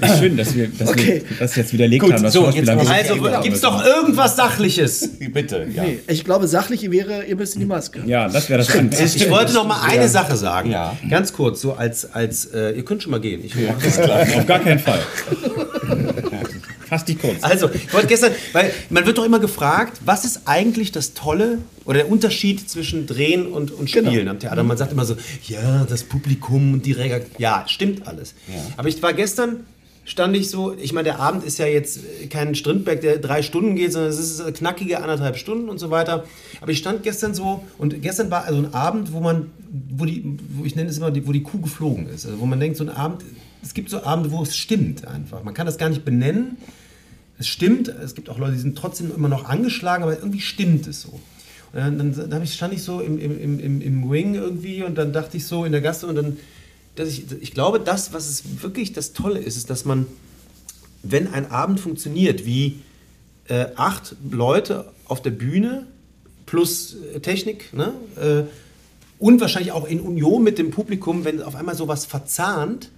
[0.00, 1.22] Ist schön, dass wir, dass Okay.
[1.28, 2.30] wir das jetzt widerlegt Gut, haben.
[2.30, 5.10] so, jetzt Also, gibt's doch irgendwas Sachliches.
[5.32, 5.82] Bitte, ja.
[5.82, 8.02] nee, ich glaube, sachlich wäre, ihr müsst in die Maske.
[8.06, 8.98] Ja, das wäre das Amt.
[9.00, 10.70] Ich wollte noch mal eine Sache sagen.
[10.70, 10.96] Ja.
[11.10, 13.44] Ganz kurz, so als, als äh, ihr könnt schon mal gehen.
[13.44, 15.00] Ich Auf gar keinen Fall.
[16.92, 17.42] Fass dich kurz.
[17.42, 21.56] Also, ich wollte gestern, weil man wird doch immer gefragt, was ist eigentlich das Tolle
[21.86, 24.62] oder der Unterschied zwischen Drehen und, und Spielen am Theater?
[24.62, 25.16] Man sagt immer so,
[25.48, 27.36] ja, das Publikum und die Reaktion.
[27.38, 28.34] Ja, stimmt alles.
[28.76, 29.60] Aber ich war gestern,
[30.04, 33.74] stand ich so, ich meine, der Abend ist ja jetzt kein Strindberg, der drei Stunden
[33.74, 36.24] geht, sondern es ist knackige anderthalb Stunden und so weiter.
[36.60, 39.50] Aber ich stand gestern so, und gestern war also ein Abend, wo man,
[39.96, 42.26] wo die, wo ich nenne es immer, die, wo die Kuh geflogen ist.
[42.26, 43.24] Also wo man denkt, so ein Abend,
[43.62, 45.42] es gibt so Abende, wo es stimmt einfach.
[45.42, 46.58] Man kann das gar nicht benennen.
[47.42, 50.86] Es stimmt, es gibt auch Leute, die sind trotzdem immer noch angeschlagen, aber irgendwie stimmt
[50.86, 51.08] es so.
[51.72, 55.12] Und dann, dann, dann stand ich so im, im, im, im Wing irgendwie und dann
[55.12, 56.36] dachte ich so in der Gasse und dann,
[56.94, 60.06] dass ich, ich glaube, das, was es wirklich das Tolle ist, ist, dass man,
[61.02, 62.78] wenn ein Abend funktioniert, wie
[63.48, 65.88] äh, acht Leute auf der Bühne
[66.46, 67.92] plus äh, Technik, ne?
[68.20, 68.44] Äh,
[69.18, 72.90] und wahrscheinlich auch in Union mit dem Publikum, wenn auf einmal sowas verzahnt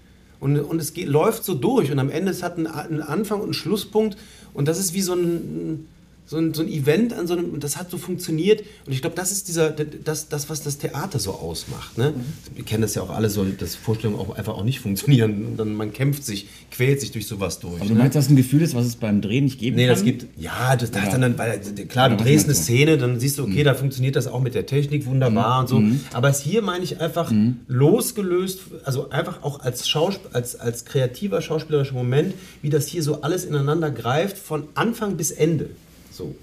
[0.44, 3.38] und, und es geht, läuft so durch und am Ende es hat einen, einen Anfang
[3.38, 4.18] und einen Schlusspunkt.
[4.52, 5.88] Und das ist wie so ein,
[6.26, 9.02] so ein, so ein Event an so einem, und das hat so funktioniert und ich
[9.02, 11.98] glaube, das ist dieser, das, das, was das Theater so ausmacht.
[11.98, 12.14] Ne?
[12.54, 15.56] Wir kennen das ja auch alle so, dass Vorstellungen auch einfach auch nicht funktionieren und
[15.58, 17.76] dann man kämpft sich, quält sich durch sowas durch.
[17.80, 18.00] Aber du ne?
[18.00, 19.94] meinst, dass ein Gefühl ist, was es beim Drehen nicht geben Nee, kann?
[19.94, 21.10] das gibt, ja, das, das Ja.
[21.10, 22.60] dann, dann, weil, klar, du Ja, was drehst eine du?
[22.60, 25.82] Szene, dann siehst du, okay, da funktioniert das auch mit der Technik wunderbar und so.
[26.14, 27.30] Aber es hier meine ich einfach
[27.68, 33.20] losgelöst, also einfach auch als, Schausp als, als kreativer schauspielerischer Moment, wie das hier so
[33.22, 35.70] alles ineinander greift, von Anfang bis Ende.
[36.16, 36.34] So.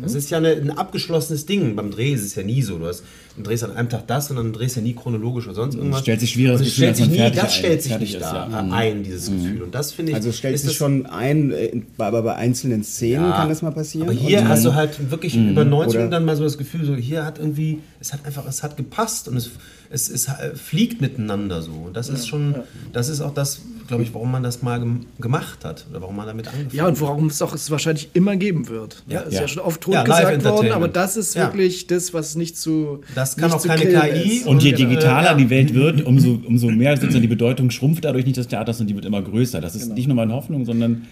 [0.00, 1.76] Das ist ja eine, ein abgeschlossenes Ding.
[1.76, 2.78] Beim Dreh ist es ja nie so.
[2.78, 3.02] Du, hast,
[3.36, 5.74] du drehst an einem Tag das und dann drehst du ja nie chronologisch oder sonst
[5.74, 6.00] irgendwas.
[6.00, 8.48] stellt sich schwieriges Und es Gefühl, stellt sich nie, das stellt sich nicht ist, da
[8.50, 8.62] ja.
[8.62, 8.72] Mhm.
[8.72, 9.62] ein, dieses Gefühl.
[9.62, 10.16] Und das finde ich.
[10.16, 13.72] Also stellt sich das- schon ein, äh, aber bei einzelnen Szenen Ja, kann das mal
[13.72, 14.08] passieren.
[14.08, 16.86] Aber hier hast du halt wirklich über 90 Oder- Minuten dann mal so das Gefühl,
[16.86, 19.50] so hier hat irgendwie, es hat einfach, es hat gepasst und es,
[19.92, 21.72] es, es äh, fliegt miteinander so.
[21.72, 22.54] Und das ist schon,
[22.92, 26.16] das ist auch das, glaube ich, warum man das mal gem gemacht hat oder warum
[26.16, 29.02] man damit angefangen Ja, und warum es auch es wahrscheinlich immer geben wird.
[29.06, 29.48] Ja, ist ja, Ja.
[29.48, 31.42] schon oft tot Ja, gesagt worden, aber das ist Ja.
[31.48, 33.00] wirklich das, was nicht zu.
[33.14, 34.38] Das kann auch keine KI.
[34.38, 34.46] ist.
[34.46, 34.88] Und je Genau.
[34.90, 35.34] digitaler ja.
[35.34, 38.86] die Welt wird, umso, umso mehr sozusagen die Bedeutung schrumpft dadurch nicht des Theaters und
[38.86, 39.60] die wird immer größer.
[39.60, 41.02] Das ist nicht nur meine Hoffnung, sondern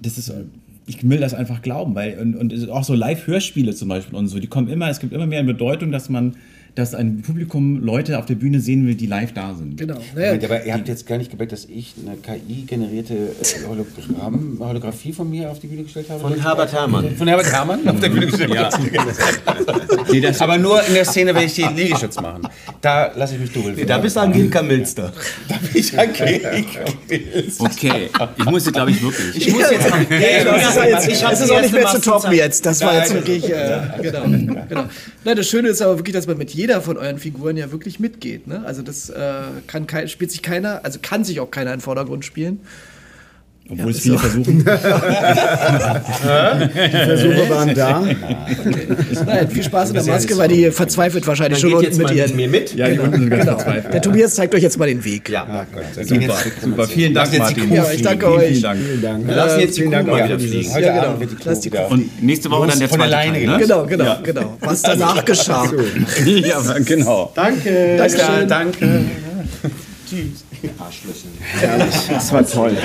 [0.00, 0.32] das ist,
[0.86, 4.38] ich will das einfach glauben, weil und, und auch so Live-Hörspiele zum Beispiel und so,
[4.38, 6.36] die kommen immer, es gibt immer mehr in Bedeutung, dass man,
[6.74, 9.76] dass ein Publikum Leute auf der Bühne sehen will, die live da sind.
[9.76, 9.98] Genau.
[10.14, 15.12] Naja, aber ihr habt jetzt gar nicht gemerkt, dass ich eine KI-generierte äh, Hologramm, Holographie
[15.12, 16.20] von mir auf die Bühne gestellt habe?
[16.20, 17.14] Von Herbert Herrmann.
[17.16, 18.72] Von Herbert Herrmann auf der Bühne gestellt habe?
[20.40, 22.48] aber nur in der Szene, wenn ich die Liegestütz machen.
[22.80, 23.86] Da lasse ich mich dubbeln.
[23.86, 25.12] Da bist du Angelika Milster.
[25.48, 26.80] Da bin ich Angelika.
[27.58, 28.08] Okay,
[28.38, 29.46] ich muss jetzt, glaube ich, wirklich.
[29.48, 29.86] Ich muss jetzt.
[29.88, 30.44] Ja,
[30.90, 32.64] das ist, Ich das ist die auch nicht mehr zu toppen jetzt.
[32.64, 33.44] Das war jetzt das wirklich.
[33.50, 34.22] Äh, genau,
[34.68, 34.84] genau.
[35.24, 37.98] Nein, das Schöne ist aber wirklich, dass man mit jeder von euren Figuren ja wirklich
[37.98, 38.46] mitgeht.
[38.46, 38.62] Ne?
[38.64, 41.82] Also das äh, kann kein, spielt sich keiner, also kann sich auch keiner in den
[41.82, 42.60] Vordergrund spielen.
[43.70, 44.20] Obwohl es ist viele so.
[44.20, 44.58] versuchen.
[44.64, 44.70] Die
[47.06, 48.00] Versuche waren da.
[49.26, 52.10] Nein, viel Spaß in der Maske, weil die verzweifelt wahrscheinlich Dann schon geht unten jetzt
[52.10, 52.74] mit mit mir mit.
[52.74, 53.56] Ja, die unten sind ganz Genau.
[53.58, 53.94] verzweifelt.
[53.94, 55.28] Der Tobias zeigt euch jetzt mal den Weg.
[55.28, 55.66] Ja.
[56.02, 56.88] Super, super.
[56.88, 57.74] Vielen Dank, Lass jetzt die Martin.
[57.74, 58.48] Ja, ich danke vielen, euch.
[58.48, 58.80] Vielen Dank.
[58.80, 59.28] Vielen Dank.
[59.28, 60.70] Wir lassen jetzt die Vielen Kuh Dank mal wieder fliegen.
[60.80, 61.16] Ja,
[61.62, 61.88] genau.
[61.90, 63.58] Und nächste Woche dann der Von zweite alleine Teil, ne?
[63.58, 64.58] Genau, genau, genau.
[64.60, 65.70] Was danach geschah.
[66.24, 67.32] Ja, genau.
[67.34, 67.96] Danke.
[67.96, 68.48] Dankeschön.
[68.48, 69.04] Danke.
[72.10, 72.76] Das war toll.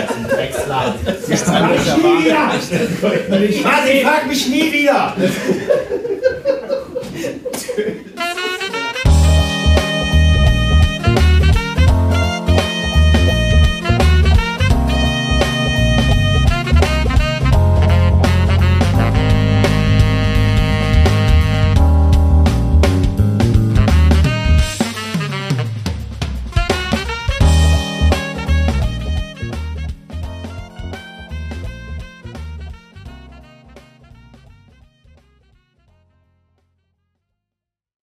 [3.64, 5.16] Martin, frag mich nie wieder!